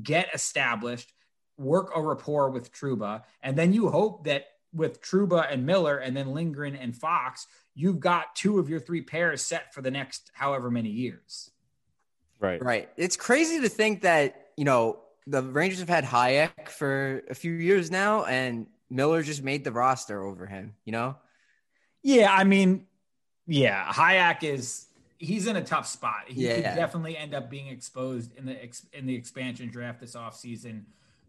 get 0.02 0.28
established, 0.34 1.12
work 1.58 1.90
a 1.94 2.02
rapport 2.02 2.50
with 2.50 2.72
Trouba, 2.72 3.22
and 3.42 3.56
then 3.56 3.72
you 3.72 3.88
hope 3.88 4.24
that 4.24 4.46
with 4.72 5.00
Trouba 5.00 5.50
and 5.50 5.64
Miller 5.64 5.98
and 5.98 6.16
then 6.16 6.32
Lindgren 6.32 6.76
and 6.76 6.94
Fox, 6.94 7.46
you've 7.74 8.00
got 8.00 8.36
two 8.36 8.58
of 8.58 8.68
your 8.68 8.80
three 8.80 9.00
pairs 9.00 9.42
set 9.42 9.72
for 9.72 9.80
the 9.80 9.90
next 9.90 10.30
however 10.34 10.70
many 10.70 10.90
years. 10.90 11.50
Right. 12.40 12.62
Right. 12.62 12.90
It's 12.96 13.16
crazy 13.16 13.60
to 13.62 13.68
think 13.68 14.02
that, 14.02 14.48
you 14.56 14.64
know, 14.64 15.00
the 15.26 15.42
Rangers 15.42 15.80
have 15.80 15.88
had 15.88 16.04
Hajek 16.04 16.68
for 16.68 17.22
a 17.30 17.34
few 17.34 17.52
years 17.52 17.90
now, 17.90 18.24
and 18.24 18.66
Miller 18.90 19.22
just 19.22 19.42
made 19.42 19.64
the 19.64 19.72
roster 19.72 20.22
over 20.22 20.46
him, 20.46 20.74
you 20.84 20.92
know? 20.92 21.16
Yeah, 22.02 22.32
I 22.32 22.44
mean, 22.44 22.86
yeah, 23.46 23.90
Hajek 23.90 24.42
is 24.44 24.86
he's 25.18 25.46
in 25.46 25.56
a 25.56 25.64
tough 25.64 25.86
spot. 25.86 26.24
He 26.26 26.46
Yeah. 26.46 26.56
could 26.56 26.76
definitely 26.76 27.16
end 27.16 27.34
up 27.34 27.48
being 27.48 27.68
exposed 27.68 28.36
in 28.36 28.44
the 28.44 28.62
ex, 28.62 28.84
in 28.92 29.06
the 29.06 29.14
expansion 29.14 29.70
draft 29.70 30.00
this 30.00 30.14
offseason. 30.14 30.84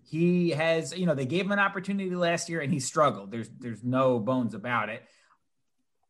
He 0.09 0.51
has, 0.51 0.97
you 0.97 1.05
know, 1.05 1.15
they 1.15 1.25
gave 1.25 1.45
him 1.45 1.51
an 1.51 1.59
opportunity 1.59 2.09
last 2.15 2.47
year 2.47 2.61
and 2.61 2.71
he 2.71 2.79
struggled. 2.79 3.29
There's 3.29 3.49
there's 3.59 3.83
no 3.83 4.19
bones 4.19 4.53
about 4.53 4.87
it. 4.89 5.03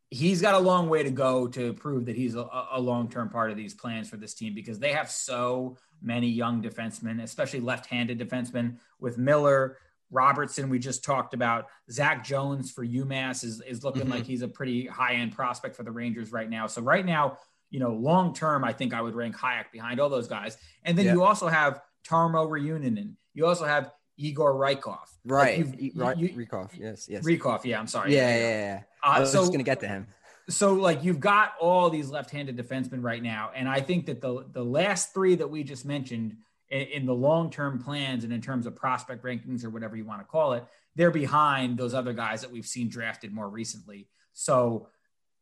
He's 0.10 0.40
got 0.42 0.54
a 0.56 0.60
long 0.60 0.88
way 0.88 1.04
to 1.04 1.10
go 1.10 1.48
to 1.50 1.74
prove 1.74 2.06
that 2.06 2.16
he's 2.16 2.36
a, 2.36 2.48
a 2.72 2.80
long-term 2.80 3.30
part 3.30 3.52
of 3.52 3.58
these 3.58 3.74
plans 3.74 4.08
for 4.10 4.16
this 4.16 4.34
team 4.34 4.54
because 4.54 4.80
they 4.80 4.94
have 4.94 5.12
so 5.12 5.78
many 6.02 6.30
young 6.30 6.62
defensemen, 6.62 7.22
especially 7.22 7.60
left-handed 7.60 8.18
defensemen 8.18 8.78
with 9.02 9.18
Miller, 9.18 9.78
Robertson, 10.10 10.70
we 10.70 10.80
just 10.80 11.04
talked 11.04 11.34
about. 11.34 11.66
Zach 11.92 12.24
Jones 12.24 12.72
for 12.72 12.86
UMass 12.86 13.44
is, 13.44 13.62
is 13.68 13.84
looking 13.84 14.06
Mhm. 14.06 14.12
like 14.12 14.26
he's 14.26 14.44
a 14.44 14.48
pretty 14.48 14.86
high 14.88 15.16
end 15.16 15.34
prospect 15.36 15.76
for 15.76 15.84
the 15.84 15.92
Rangers 15.92 16.32
right 16.32 16.50
now. 16.50 16.68
So, 16.68 16.82
right 16.82 17.06
now, 17.06 17.40
you 17.70 17.82
know, 17.82 17.92
long 17.92 18.34
term, 18.34 18.64
I 18.64 18.72
think 18.72 18.94
I 18.94 19.02
would 19.02 19.16
rank 19.16 19.36
Hajek 19.36 19.72
behind 19.74 20.00
all 20.00 20.08
those 20.08 20.30
guys. 20.30 20.56
And 20.84 20.98
then 20.98 21.08
Yeah. 21.08 21.14
you 21.14 21.24
also 21.24 21.50
have 21.50 21.82
Tarmo 22.08 22.48
Reunanen. 22.48 23.16
You 23.38 23.46
also 23.46 23.66
have 23.66 23.92
Igor 24.18 24.56
Rykov. 24.56 24.98
Right. 25.24 25.60
you've- 25.60 25.78
E- 25.78 25.92
right. 25.96 26.18
you- 26.18 26.30
Rykov. 26.30 26.72
Yes. 26.76 27.08
Yes. 27.08 27.24
Rykov, 27.24 27.64
yeah, 27.66 27.80
I'm 27.80 27.86
sorry. 27.86 28.16
yeah, 28.16 28.36
yeah, 28.36 28.50
yeah. 28.50 28.84
I 29.04 29.18
Uh, 29.18 29.20
was 29.22 29.32
so, 29.32 29.42
just 29.42 29.52
gonna 29.52 29.64
get 29.64 29.80
to 29.82 29.88
him. 29.88 30.08
so 30.50 30.74
like 30.74 31.04
you've 31.04 31.20
got 31.20 31.54
all 31.62 31.92
these 31.92 32.10
left-handed 32.10 32.58
defensemen 32.58 33.04
right 33.04 33.22
now, 33.22 33.52
and 33.54 33.70
I 33.70 33.80
think 33.82 34.08
that 34.08 34.20
the 34.22 34.44
the 34.52 34.66
last 34.66 35.14
three 35.14 35.36
that 35.36 35.48
we 35.48 35.64
just 35.64 35.86
mentioned 35.86 36.38
in, 36.70 36.82
in 36.88 37.06
the 37.06 37.14
long-term 37.14 37.80
plans 37.84 38.24
and 38.24 38.34
in 38.34 38.42
terms 38.42 38.66
of 38.66 38.76
prospect 38.76 39.24
rankings 39.24 39.64
or 39.64 39.70
whatever 39.70 39.96
you 39.96 40.04
want 40.04 40.20
to 40.22 40.26
call 40.26 40.54
it, 40.54 40.66
they're 40.96 41.12
behind 41.12 41.78
those 41.78 41.94
other 41.94 42.12
guys 42.14 42.42
that 42.42 42.50
we've 42.52 42.66
seen 42.66 42.90
drafted 42.90 43.32
more 43.32 43.48
recently. 43.48 44.10
So 44.34 44.90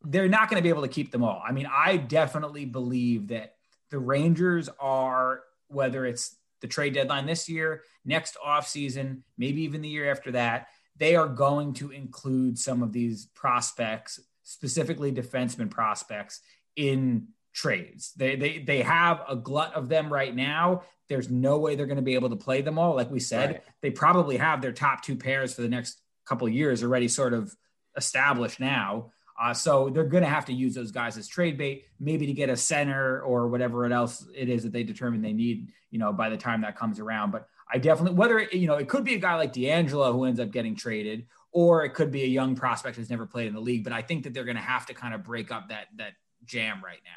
they're 0.04 0.28
not 0.28 0.50
going 0.50 0.58
to 0.58 0.64
be 0.64 0.70
able 0.70 0.82
to 0.84 0.88
keep 0.90 1.12
them 1.12 1.24
all. 1.24 1.42
I 1.48 1.52
mean, 1.54 1.66
I 1.72 1.96
definitely 1.98 2.66
believe 2.66 3.30
that 3.30 3.56
the 3.90 4.00
Rangers 4.00 4.70
are 4.82 5.44
whether 5.70 6.06
it's 6.06 6.36
the 6.62 6.68
trade 6.68 6.94
deadline 6.94 7.26
this 7.26 7.48
year, 7.50 7.84
next 8.06 8.38
offseason, 8.46 9.22
maybe 9.38 9.62
even 9.62 9.82
the 9.82 9.90
year 9.90 10.10
after 10.12 10.32
that, 10.32 10.68
they 10.98 11.16
are 11.16 11.28
going 11.28 11.74
to 11.74 11.92
include 11.92 12.58
some 12.58 12.82
of 12.82 12.94
these 12.94 13.26
prospects, 13.36 14.20
specifically 14.44 15.12
defenseman 15.12 15.70
prospects, 15.70 16.40
in 16.76 17.28
trades. 17.54 18.14
They 18.16 18.36
they 18.36 18.60
they 18.60 18.82
have 18.82 19.22
a 19.28 19.36
glut 19.36 19.74
of 19.74 19.90
them 19.90 20.12
right 20.12 20.34
now. 20.36 20.84
There's 21.08 21.30
no 21.30 21.60
way 21.60 21.76
they're 21.76 21.86
going 21.86 21.98
to 21.98 22.02
be 22.02 22.16
able 22.16 22.30
to 22.30 22.36
play 22.36 22.62
them 22.62 22.80
all. 22.80 22.96
Like 22.96 23.12
we 23.12 23.20
said, 23.20 23.50
Right. 23.52 23.64
they 23.82 23.92
probably 23.92 24.38
have 24.38 24.62
their 24.62 24.72
top 24.72 25.04
two 25.04 25.16
pairs 25.16 25.54
for 25.54 25.62
the 25.62 25.70
next 25.70 26.02
couple 26.26 26.48
of 26.48 26.54
years 26.54 26.84
already 26.84 27.08
sort 27.08 27.34
of 27.34 27.56
established 27.96 28.60
now. 28.60 29.12
Uh, 29.40 29.54
so 29.54 29.90
they're 29.90 30.06
going 30.06 30.24
to 30.24 30.30
have 30.30 30.46
to 30.46 30.54
use 30.54 30.74
those 30.74 30.92
guys 30.92 31.18
as 31.18 31.28
trade 31.28 31.58
bait, 31.58 31.86
maybe 32.00 32.26
to 32.26 32.34
get 32.34 32.50
a 32.50 32.56
center 32.56 33.22
or 33.22 33.48
whatever 33.48 33.86
else 33.86 34.26
it 34.34 34.50
is 34.50 34.64
that 34.64 34.72
they 34.72 34.84
determine 34.84 35.22
they 35.22 35.34
need, 35.34 35.72
you 35.92 36.00
know, 36.00 36.14
by 36.14 36.30
the 36.30 36.38
time 36.38 36.62
that 36.62 36.78
comes 36.78 37.00
around. 37.00 37.32
But 37.32 37.48
I 37.72 37.78
definitely, 37.78 38.18
whether, 38.18 38.40
it, 38.40 38.54
you 38.54 38.68
know, 38.68 38.76
it 38.76 38.88
could 38.88 39.04
be 39.04 39.16
a 39.16 39.20
guy 39.20 39.36
like 39.36 39.52
DeAngelo 39.52 40.14
who 40.14 40.24
ends 40.24 40.40
up 40.40 40.52
getting 40.52 40.76
traded, 40.76 41.26
or 41.52 41.84
it 41.84 41.94
could 41.94 42.12
be 42.12 42.24
a 42.24 42.28
young 42.28 42.56
prospect 42.56 42.96
who's 42.96 43.10
never 43.10 43.26
played 43.26 43.48
in 43.48 43.54
the 43.54 43.60
league. 43.60 43.84
But 43.84 43.94
I 43.94 44.02
think 44.02 44.24
that 44.24 44.34
they're 44.34 44.46
going 44.46 44.56
to 44.56 44.62
have 44.62 44.86
to 44.86 44.94
kind 44.94 45.14
of 45.14 45.24
break 45.24 45.52
up 45.52 45.70
that, 45.70 45.88
that 45.98 46.14
jam 46.46 46.82
right 46.84 47.02
now. 47.04 47.12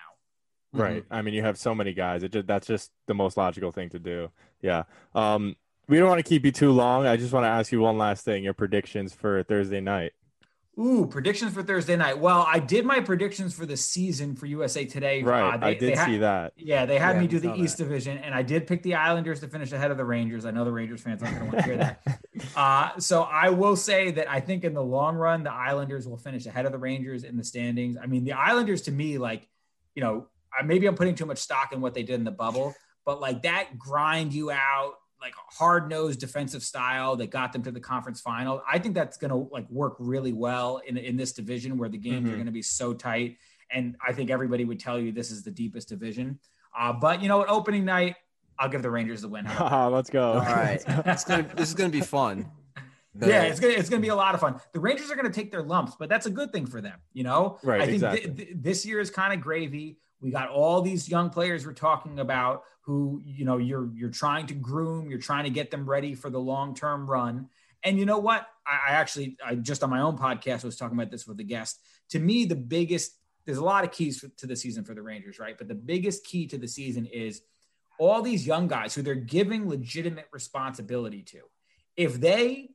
Right. 0.85 1.05
I 1.11 1.23
mean, 1.23 1.35
you 1.35 1.43
have 1.43 1.57
so 1.57 1.75
many 1.75 1.95
guys. 1.95 2.23
It 2.23 2.33
just, 2.33 2.47
that's 2.47 2.67
just 2.67 2.91
the 3.07 3.15
most 3.15 3.37
logical 3.37 3.73
thing 3.73 3.91
to 3.91 3.99
do. 3.99 4.31
Yeah. 4.61 4.83
Um, 5.15 5.57
we 5.89 5.99
don't 5.99 6.09
want 6.09 6.19
to 6.19 6.29
keep 6.29 6.45
you 6.45 6.53
too 6.53 6.73
long. 6.73 7.07
I 7.07 7.17
just 7.17 7.33
want 7.33 7.45
to 7.45 7.49
ask 7.49 7.73
you 7.73 7.81
one 7.81 7.97
last 7.97 8.25
thing: 8.25 8.45
your 8.45 8.53
predictions 8.55 9.15
for 9.15 9.43
Thursday 9.43 9.81
night. 9.81 10.13
Ooh, 10.79 11.07
predictions 11.07 11.53
for 11.53 11.63
Thursday 11.65 11.97
night. 11.97 12.19
Well, 12.21 12.47
I 12.49 12.61
did 12.61 12.85
my 12.85 13.01
predictions 13.01 13.53
for 13.53 13.67
the 13.67 13.77
season 13.77 14.37
for 14.37 14.47
USA 14.47 14.85
Today. 14.85 15.23
Right. 15.25 15.55
Uh, 15.55 15.57
they- 15.57 15.67
I 15.67 15.75
did 15.75 15.93
they 15.93 15.97
ha- 15.97 16.07
see 16.07 16.19
that. 16.19 16.53
Yeah, 16.57 16.87
they 16.87 16.99
had 17.01 17.17
Yeah, 17.17 17.23
me 17.23 17.27
do 17.27 17.41
the 17.41 17.49
saw 17.49 17.57
East 17.57 17.79
Division, 17.79 18.19
and 18.19 18.33
I 18.33 18.43
did 18.43 18.67
pick 18.69 18.85
the 18.85 18.95
Islanders 18.95 19.41
to 19.41 19.49
finish 19.49 19.73
ahead 19.73 19.91
of 19.91 19.97
the 19.97 20.05
Rangers. 20.05 20.45
I 20.45 20.53
know 20.53 20.65
the 20.65 20.71
Rangers 20.71 21.01
fans 21.01 21.21
aren't 21.23 21.37
going 21.37 21.51
to 21.51 21.57
want 21.57 21.67
to 21.67 21.71
hear 21.71 21.77
that. 21.79 22.03
Uh, 22.55 22.97
so 23.01 23.23
I 23.23 23.51
will 23.51 23.75
say 23.75 24.13
that 24.13 24.31
I 24.31 24.39
think 24.39 24.63
in 24.63 24.73
the 24.73 24.83
long 24.83 25.17
run, 25.17 25.43
the 25.43 25.53
Islanders 25.53 26.07
will 26.07 26.17
finish 26.17 26.47
ahead 26.47 26.67
of 26.67 26.73
the 26.73 26.79
Rangers 26.79 27.25
in 27.25 27.37
the 27.37 27.43
standings. 27.43 27.97
I 28.01 28.07
mean, 28.07 28.23
the 28.23 28.33
Islanders 28.35 28.83
to 28.83 28.93
me, 28.93 29.19
like, 29.19 29.49
you 29.97 30.03
know, 30.05 30.29
I- 30.57 30.63
maybe 30.63 30.87
I'm 30.87 30.95
putting 30.95 31.17
too 31.17 31.27
much 31.27 31.39
stock 31.39 31.73
in 31.73 31.81
what 31.81 31.95
they 31.95 32.05
did 32.05 32.15
in 32.15 32.23
the 32.25 32.31
bubble, 32.31 32.75
but 33.05 33.21
like 33.21 33.43
that 33.43 33.77
grind 33.77 34.33
you 34.33 34.53
out, 34.53 34.95
like 35.21 35.35
a 35.35 35.55
hard 35.55 35.89
nosed 35.89 36.21
defensive 36.21 36.63
style 36.63 37.17
that 37.17 37.31
got 37.31 37.53
them 37.53 37.63
to 37.65 37.71
the 37.71 37.81
conference 37.81 38.21
final. 38.21 38.63
I 38.71 38.79
think 38.79 38.95
that's 38.95 39.17
going 39.17 39.31
to 39.31 39.49
like 39.53 39.69
work 39.71 39.97
really 39.99 40.33
well 40.33 40.81
in, 40.87 40.97
in 40.97 41.17
this 41.17 41.33
division 41.33 41.77
where 41.77 41.89
the 41.89 41.99
games 41.99 42.29
are 42.29 42.33
Mhm. 42.33 42.37
going 42.37 42.47
to 42.47 42.53
be 42.53 42.63
so 42.63 42.95
tight. 42.95 43.39
And 43.71 43.97
I 44.07 44.13
think 44.13 44.31
everybody 44.31 44.65
would 44.65 44.79
tell 44.81 44.99
you 44.99 45.13
this 45.13 45.31
is 45.31 45.43
the 45.43 45.51
deepest 45.51 45.89
division. 45.89 46.39
Uh, 46.79 46.93
but 46.93 47.21
you 47.23 47.29
know, 47.29 47.39
what, 47.39 47.49
opening 47.49 47.85
night, 47.85 48.17
I'll 48.59 48.69
give 48.69 48.83
the 48.83 48.91
Rangers 48.91 49.23
the 49.23 49.29
win. 49.29 49.45
Ah, 49.49 49.89
Let's 49.93 50.11
go. 50.11 50.33
All 50.35 50.41
right. 50.41 50.83
It's 50.87 51.25
gonna, 51.25 51.49
this 51.55 51.69
is 51.69 51.75
gonna 51.75 51.91
be 51.91 52.01
fun. 52.01 52.51
The- 53.15 53.29
yeah, 53.29 53.43
it's 53.43 53.59
gonna 53.61 53.75
it's 53.75 53.89
gonna 53.89 54.03
be 54.03 54.09
a 54.09 54.15
lot 54.17 54.35
of 54.35 54.41
fun. 54.41 54.61
The 54.73 54.81
Rangers 54.81 55.11
are 55.11 55.17
gonna 55.17 55.31
take 55.31 55.51
their 55.51 55.63
lumps, 55.63 55.95
but 55.99 56.09
that's 56.09 56.27
a 56.27 56.31
good 56.31 56.53
thing 56.53 56.67
for 56.67 56.81
them. 56.81 56.99
You 57.13 57.25
know, 57.25 57.59
Right, 57.65 57.81
I 57.81 57.87
think 57.87 58.01
thi- 58.01 58.07
exactly. 58.07 58.45
thi- 58.47 58.53
this 58.55 58.87
year 58.87 59.01
is 59.01 59.11
kind 59.11 59.33
of 59.33 59.41
gravy. 59.41 59.99
We 60.21 60.31
got 60.31 60.49
all 60.49 60.81
these 60.81 61.09
young 61.09 61.31
players 61.31 61.65
we're 61.65 61.73
talking 61.73 62.19
about 62.19 62.65
who 62.83 63.21
you 63.25 63.45
know 63.45 63.59
you're 63.59 63.91
you're 63.95 64.11
trying 64.11 64.47
to 64.47 64.55
groom, 64.55 65.11
you're 65.11 65.19
trying 65.19 65.45
to 65.45 65.51
get 65.51 65.71
them 65.71 65.89
ready 65.89 66.15
for 66.15 66.31
the 66.31 66.41
long 66.41 66.75
term 66.75 67.09
run. 67.09 67.49
And 67.85 67.99
you 67.99 68.07
know 68.07 68.19
what? 68.19 68.47
I, 68.67 68.91
I 68.91 68.93
actually 68.95 69.37
I 69.45 69.55
just 69.55 69.83
on 69.83 69.91
my 69.91 70.01
own 70.01 70.17
podcast 70.17 70.65
was 70.65 70.77
talking 70.77 70.99
about 70.99 71.11
this 71.11 71.27
with 71.27 71.39
a 71.41 71.45
guest. 71.45 71.81
To 72.11 72.19
me, 72.19 72.45
the 72.45 72.57
biggest 72.57 73.13
there's 73.45 73.59
a 73.59 73.65
lot 73.65 73.85
of 73.85 73.93
keys 73.93 74.25
to 74.37 74.47
the 74.47 74.57
season 74.57 74.85
for 74.85 74.95
the 74.95 75.03
Rangers, 75.03 75.39
right? 75.39 75.57
But 75.57 75.69
the 75.69 75.75
biggest 75.75 76.25
key 76.27 76.47
to 76.49 76.59
the 76.59 76.69
season 76.69 77.07
is 77.07 77.41
all 77.99 78.23
these 78.23 78.47
young 78.47 78.69
guys 78.69 78.95
who 78.95 79.03
they're 79.03 79.15
giving 79.15 79.69
legitimate 79.69 80.27
responsibility 80.33 81.23
to. 81.23 81.41
If 81.97 82.21
they 82.21 82.71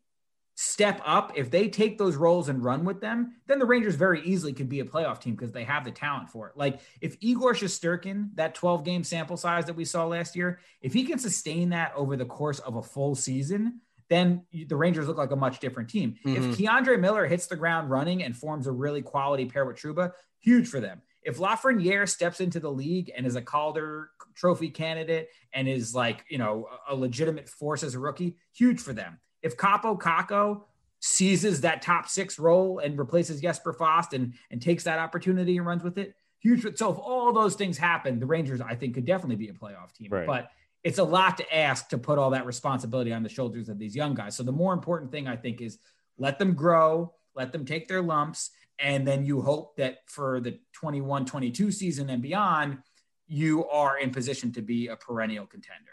step 0.55 1.01
up, 1.03 1.31
if 1.35 1.49
they 1.49 1.67
take 1.67 1.97
those 1.97 2.15
roles 2.15 2.47
and 2.49 2.63
run 2.63 2.85
with 2.85 3.01
them, 3.01 3.33
then 3.47 3.59
the 3.59 3.65
Rangers 3.65 3.95
very 3.95 4.21
easily 4.21 4.53
could 4.53 4.69
be 4.69 4.81
a 4.81 4.85
playoff 4.85 5.19
team 5.19 5.35
because 5.35 5.51
they 5.51 5.63
have 5.63 5.83
the 5.83 5.91
talent 5.91 6.29
for 6.29 6.49
it. 6.49 6.55
Like 6.55 6.79
if 7.01 7.17
Igor 7.21 7.53
Shesterkin, 7.53 8.29
that 8.35 8.53
12 8.53 8.83
game 8.83 9.03
sample 9.03 9.37
size 9.37 9.65
that 9.65 9.75
we 9.75 9.85
saw 9.85 10.05
last 10.05 10.35
year, 10.35 10.59
if 10.81 10.93
he 10.93 11.03
can 11.03 11.17
sustain 11.17 11.69
that 11.69 11.91
over 11.95 12.15
the 12.15 12.25
course 12.25 12.59
of 12.59 12.75
a 12.75 12.83
full 12.83 13.15
season, 13.15 13.81
then 14.09 14.43
the 14.67 14.75
Rangers 14.75 15.07
look 15.07 15.17
like 15.17 15.31
a 15.31 15.35
much 15.35 15.59
different 15.59 15.89
team. 15.89 16.15
Mhm. 16.23 16.35
If 16.35 16.57
K'Andre 16.57 16.99
Miller 16.99 17.25
hits 17.25 17.47
the 17.47 17.55
ground 17.55 17.89
running 17.89 18.23
and 18.23 18.37
forms 18.37 18.67
a 18.67 18.71
really 18.71 19.01
quality 19.01 19.45
pair 19.45 19.65
with 19.65 19.77
Trouba, 19.77 20.11
huge 20.39 20.67
for 20.67 20.79
them. 20.79 21.01
If 21.23 21.37
Lafreniere 21.37 22.07
steps 22.07 22.41
into 22.41 22.59
the 22.59 22.71
league 22.71 23.11
and 23.15 23.25
is 23.25 23.35
a 23.35 23.41
Calder 23.41 24.11
Trophy 24.35 24.69
candidate 24.69 25.29
and 25.53 25.67
is 25.69 25.95
like 25.95 26.25
you 26.29 26.37
know 26.37 26.67
a 26.87 26.93
legitimate 26.93 27.47
force 27.49 27.81
as 27.81 27.95
a 27.95 27.99
rookie, 27.99 28.35
huge 28.53 28.79
for 28.81 28.93
them. 28.93 29.19
If 29.43 29.57
Kaapo 29.57 29.99
Kakko 29.99 30.63
seizes 30.99 31.61
that 31.61 31.81
top 31.81 32.07
six 32.07 32.39
role 32.39 32.79
and 32.79 32.97
replaces 32.97 33.41
Jesper 33.41 33.73
Fast 33.73 34.13
and 34.13 34.33
and 34.49 34.61
takes 34.61 34.85
that 34.85 34.99
opportunity 34.99 35.57
and 35.57 35.67
runs 35.67 35.83
with 35.83 35.97
it, 35.97 36.15
huge. 36.39 36.65
So 36.77 36.91
if 36.91 36.97
all 36.97 37.31
those 37.33 37.55
things 37.55 37.77
happen, 37.77 38.19
the 38.19 38.25
Rangers 38.25 38.61
I 38.61 38.75
think 38.75 38.95
could 38.95 39.05
definitely 39.05 39.35
be 39.35 39.49
a 39.49 39.53
playoff 39.53 39.93
team. 39.93 40.09
Right. 40.09 40.25
But 40.25 40.49
it's 40.83 40.99
a 40.99 41.03
lot 41.03 41.37
to 41.37 41.55
ask 41.55 41.89
to 41.89 41.97
put 41.97 42.17
all 42.17 42.31
that 42.31 42.45
responsibility 42.45 43.13
on 43.13 43.23
the 43.23 43.29
shoulders 43.29 43.69
of 43.69 43.79
these 43.79 43.95
young 43.95 44.13
guys. 44.13 44.35
So 44.35 44.43
the 44.43 44.51
more 44.51 44.73
important 44.73 45.11
thing 45.11 45.27
I 45.27 45.35
think 45.35 45.61
is 45.61 45.77
let 46.17 46.39
them 46.39 46.53
grow, 46.53 47.13
let 47.35 47.51
them 47.51 47.65
take 47.65 47.87
their 47.87 48.01
lumps, 48.01 48.51
and 48.79 49.07
then 49.07 49.25
you 49.25 49.41
hope 49.41 49.77
that 49.77 49.99
for 50.07 50.39
the 50.41 50.59
21 50.73 51.25
22 51.25 51.71
season 51.71 52.09
and 52.09 52.21
beyond, 52.21 52.79
you 53.27 53.65
are 53.69 53.97
in 53.97 54.11
position 54.11 54.51
to 54.53 54.61
be 54.61 54.87
a 54.87 54.95
perennial 54.95 55.45
contender. 55.45 55.92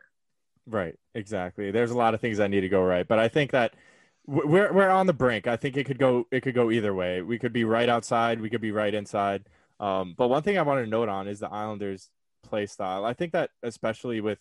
Right, 0.70 0.94
exactly. 1.14 1.70
There's 1.72 1.90
a 1.90 1.96
lot 1.96 2.14
of 2.14 2.20
things 2.20 2.38
that 2.38 2.48
need 2.48 2.61
to 2.61 2.68
go 2.68 2.83
right, 2.83 3.06
but 3.06 3.18
I 3.18 3.28
think 3.28 3.50
that 3.50 3.74
we're 4.26 4.72
we're 4.72 4.88
on 4.88 5.06
the 5.06 5.12
brink. 5.12 5.46
I 5.48 5.56
think 5.56 5.76
it 5.76 5.85
could 5.85 5.98
go 5.98 6.26
it 6.30 6.42
could 6.42 6.54
go 6.54 6.70
either 6.70 6.94
way. 6.94 7.22
We 7.22 7.38
could 7.38 7.52
be 7.52 7.64
right 7.64 7.88
outside, 7.88 8.40
we 8.40 8.50
could 8.50 8.61
be 8.61 8.70
right 8.72 8.94
inside. 8.94 9.44
Um, 9.80 10.14
but 10.16 10.28
one 10.28 10.42
thing 10.42 10.59
I 10.59 10.62
want 10.62 10.85
to 10.85 10.90
note 10.90 11.09
on 11.09 11.26
is 11.26 11.40
the 11.40 11.50
Islanders' 11.50 12.11
play 12.44 12.66
style. 12.66 13.04
I 13.04 13.14
think 13.14 13.33
that 13.33 13.50
especially 13.62 14.20
with 14.20 14.38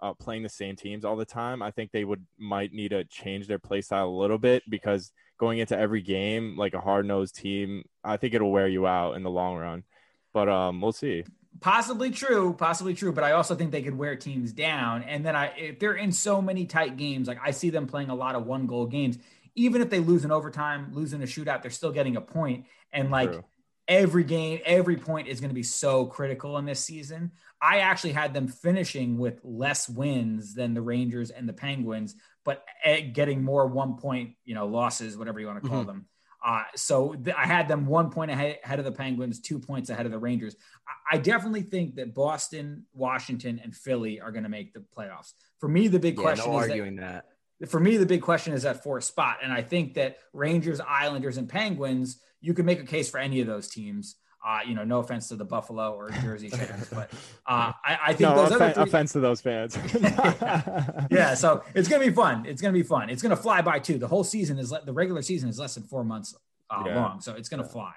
uh, 0.00 0.14
playing 0.14 0.42
the 0.42 0.48
same 0.48 0.76
teams 0.76 1.04
all 1.04 1.16
the 1.16 1.24
time. 1.24 1.62
I 1.62 1.70
think 1.70 1.92
they 1.92 2.04
would 2.04 2.26
might 2.38 2.72
need 2.72 2.90
to 2.90 3.04
change 3.04 3.46
their 3.46 3.58
play 3.58 3.80
style 3.80 4.08
a 4.08 4.10
little 4.10 4.38
bit 4.38 4.62
because 4.68 5.12
going 5.38 5.58
into 5.58 5.78
every 5.78 6.02
game 6.02 6.56
like 6.56 6.74
a 6.74 6.80
hard 6.80 7.06
nosed 7.06 7.36
team, 7.36 7.84
I 8.04 8.16
think 8.16 8.34
it'll 8.34 8.50
wear 8.50 8.68
you 8.68 8.86
out 8.86 9.14
in 9.14 9.22
the 9.22 9.30
long 9.30 9.56
run. 9.56 9.84
But 10.32 10.48
um, 10.48 10.80
we'll 10.80 10.92
see. 10.92 11.24
Possibly 11.60 12.10
true, 12.10 12.54
possibly 12.54 12.94
true, 12.94 13.12
but 13.12 13.24
I 13.24 13.32
also 13.32 13.54
think 13.56 13.72
they 13.72 13.82
could 13.82 13.96
wear 13.98 14.14
teams 14.14 14.52
down. 14.52 15.02
And 15.02 15.26
then 15.26 15.34
I, 15.34 15.46
if 15.56 15.78
they're 15.80 15.94
in 15.94 16.12
so 16.12 16.40
many 16.40 16.66
tight 16.66 16.96
games, 16.96 17.26
like 17.26 17.40
I 17.42 17.50
see 17.50 17.70
them 17.70 17.86
playing 17.86 18.10
a 18.10 18.14
lot 18.14 18.36
of 18.36 18.46
one 18.46 18.66
goal 18.66 18.86
games. 18.86 19.18
Even 19.56 19.82
if 19.82 19.90
they 19.90 19.98
lose 19.98 20.24
in 20.24 20.30
overtime, 20.30 20.90
losing 20.92 21.20
a 21.20 21.26
shootout, 21.26 21.62
they're 21.62 21.70
still 21.72 21.90
getting 21.90 22.16
a 22.16 22.20
point. 22.20 22.66
And 22.92 23.10
like 23.10 23.32
True. 23.32 23.44
every 23.88 24.22
game, 24.22 24.60
every 24.64 24.96
point 24.96 25.26
is 25.26 25.40
going 25.40 25.50
to 25.50 25.54
be 25.54 25.64
so 25.64 26.06
critical 26.06 26.58
in 26.58 26.64
this 26.64 26.78
season. 26.84 27.32
I 27.60 27.78
actually 27.80 28.12
had 28.12 28.34
them 28.34 28.46
finishing 28.46 29.18
with 29.18 29.40
less 29.42 29.88
wins 29.88 30.54
than 30.54 30.74
the 30.74 30.82
Rangers 30.82 31.30
and 31.30 31.48
the 31.48 31.52
Penguins, 31.54 32.14
but 32.44 32.64
eh, 32.84 33.00
getting 33.00 33.42
more 33.42 33.66
one 33.66 33.96
point, 33.96 34.36
you 34.44 34.54
know, 34.54 34.66
losses, 34.68 35.16
whatever 35.16 35.40
you 35.40 35.46
want 35.46 35.60
to 35.64 35.68
call 35.68 35.82
Mhm. 35.82 35.86
them. 35.86 36.06
Uh, 36.44 36.62
so 36.76 37.14
th- 37.14 37.36
I 37.36 37.46
had 37.46 37.66
them 37.66 37.86
one 37.86 38.10
point 38.10 38.30
ahead, 38.30 38.58
ahead 38.64 38.78
of 38.78 38.84
the 38.84 38.92
Penguins, 38.92 39.40
two 39.40 39.58
points 39.58 39.90
ahead 39.90 40.06
of 40.06 40.12
the 40.12 40.18
Rangers. 40.18 40.54
I, 40.86 41.16
I 41.16 41.18
definitely 41.18 41.62
think 41.62 41.96
that 41.96 42.14
Boston, 42.14 42.84
Washington, 42.92 43.60
and 43.62 43.74
Philly 43.74 44.20
are 44.20 44.30
going 44.30 44.44
to 44.44 44.48
make 44.48 44.72
the 44.72 44.84
playoffs. 44.96 45.32
For 45.58 45.68
me, 45.68 45.88
the 45.88 45.98
big 45.98 46.16
Yeah, 46.16 46.22
question 46.22 46.52
no 46.52 46.60
is 46.60 46.68
that, 46.68 47.24
that. 47.60 47.68
for 47.70 47.80
me, 47.80 47.96
the 47.96 48.06
big 48.06 48.22
question 48.22 48.52
is 48.52 48.62
that 48.62 48.84
fourth 48.84 49.04
spot. 49.04 49.38
And 49.42 49.52
I 49.52 49.62
think 49.62 49.94
that 49.94 50.18
Rangers, 50.32 50.80
Islanders, 50.80 51.38
and 51.38 51.48
Penguins, 51.48 52.20
you 52.40 52.54
can 52.54 52.64
make 52.64 52.80
a 52.80 52.86
case 52.86 53.10
for 53.10 53.18
any 53.18 53.40
of 53.40 53.48
those 53.48 53.68
teams. 53.68 54.14
Uh, 54.44 54.60
you 54.66 54.74
know, 54.74 54.84
no 54.84 55.00
offense 55.00 55.28
to 55.28 55.36
the 55.36 55.44
Buffalo 55.44 55.94
or 55.94 56.10
Jersey 56.22 56.48
Sharks, 56.56 56.88
but 56.94 57.10
uh, 57.46 57.72
I, 57.84 57.98
I 58.06 58.06
think 58.12 58.20
No 58.20 58.36
those 58.36 58.52
other 58.52 58.72
three, 58.72 58.82
offense 58.84 59.12
to 59.14 59.20
those 59.20 59.40
fans. 59.40 59.76
yeah, 61.10 61.34
so 61.34 61.64
it's 61.74 61.88
gonna 61.88 62.04
be 62.04 62.12
fun. 62.12 62.46
It's 62.46 62.62
gonna 62.62 62.72
be 62.72 62.82
fun. 62.84 63.10
It's 63.10 63.20
gonna 63.20 63.36
fly 63.36 63.62
by 63.62 63.78
too. 63.80 63.98
The 63.98 64.06
whole 64.08 64.22
season 64.24 64.58
is 64.58 64.70
le- 64.70 64.84
the 64.84 64.92
regular 64.92 65.22
season 65.22 65.48
is 65.48 65.58
less 65.58 65.74
than 65.74 65.82
four 65.84 66.04
months 66.04 66.36
uh, 66.70 66.84
Yeah. 66.86 66.96
long, 66.96 67.20
so 67.20 67.34
it's 67.34 67.48
gonna 67.48 67.64
fly. 67.64 67.92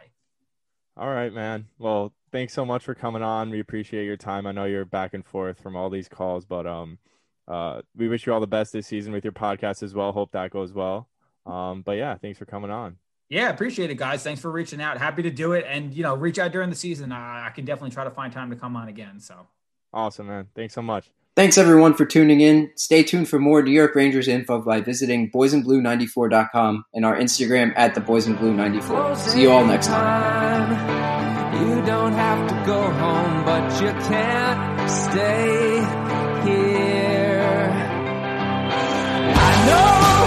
All 0.97 1.09
right, 1.09 1.31
man. 1.31 1.67
Well, 1.77 2.11
thanks 2.31 2.53
so 2.53 2.65
much 2.65 2.83
for 2.83 2.95
coming 2.95 3.21
on. 3.21 3.49
We 3.49 3.59
appreciate 3.59 4.05
your 4.05 4.17
time. 4.17 4.45
I 4.47 4.51
know 4.51 4.65
you're 4.65 4.83
back 4.85 5.13
and 5.13 5.25
forth 5.25 5.61
from 5.61 5.75
all 5.75 5.89
these 5.89 6.09
calls, 6.09 6.45
but 6.45 6.65
um, 6.65 6.97
uh, 7.47 7.81
we 7.95 8.07
wish 8.07 8.25
you 8.25 8.33
all 8.33 8.39
the 8.39 8.47
best 8.47 8.73
this 8.73 8.87
season 8.87 9.13
with 9.13 9.23
your 9.23 9.31
podcast 9.33 9.83
as 9.83 9.93
well. 9.93 10.11
Hope 10.11 10.31
that 10.31 10.51
goes 10.51 10.73
well. 10.73 11.07
Um, 11.45 11.81
but 11.81 11.93
yeah, 11.97 12.15
thanks 12.17 12.37
for 12.39 12.45
coming 12.45 12.71
on. 12.71 12.97
Yeah, 13.31 13.49
appreciate 13.49 13.89
it, 13.89 13.95
guys. 13.95 14.23
Thanks 14.23 14.41
for 14.41 14.51
reaching 14.51 14.81
out. 14.81 14.97
Happy 14.97 15.23
to 15.23 15.31
do 15.31 15.53
it. 15.53 15.63
And, 15.65 15.93
you 15.93 16.03
know, 16.03 16.15
reach 16.15 16.37
out 16.37 16.51
during 16.51 16.69
the 16.69 16.75
season. 16.75 17.13
I, 17.13 17.47
I 17.47 17.51
can 17.51 17.63
definitely 17.63 17.91
try 17.91 18.03
to 18.03 18.11
find 18.11 18.33
time 18.33 18.49
to 18.49 18.57
come 18.57 18.75
on 18.75 18.89
again. 18.89 19.21
So 19.21 19.47
awesome, 19.93 20.27
man. 20.27 20.49
Thanks 20.53 20.73
so 20.73 20.81
much. 20.81 21.09
Thanks, 21.33 21.57
everyone, 21.57 21.93
for 21.93 22.05
tuning 22.05 22.41
in. 22.41 22.71
Stay 22.75 23.03
tuned 23.03 23.29
for 23.29 23.39
more 23.39 23.61
New 23.63 23.71
York 23.71 23.95
Rangers 23.95 24.27
info 24.27 24.61
by 24.61 24.81
visiting 24.81 25.31
boysandblue94.com 25.31 26.83
and 26.93 27.05
our 27.05 27.15
Instagram 27.15 27.71
at 27.77 27.95
the 27.95 28.01
boysandblue94. 28.01 29.15
See 29.15 29.43
you 29.43 29.51
all 29.51 29.65
next 29.65 29.87
time. 29.87 30.71
You 31.65 31.85
don't 31.85 32.11
have 32.11 32.49
to 32.49 32.65
go 32.65 32.81
home, 32.81 33.45
but 33.45 33.81
you 33.81 33.91
can't 34.09 34.91
stay 34.91 35.79
here. 36.43 37.71
I 39.33 39.65
know. 39.67 40.20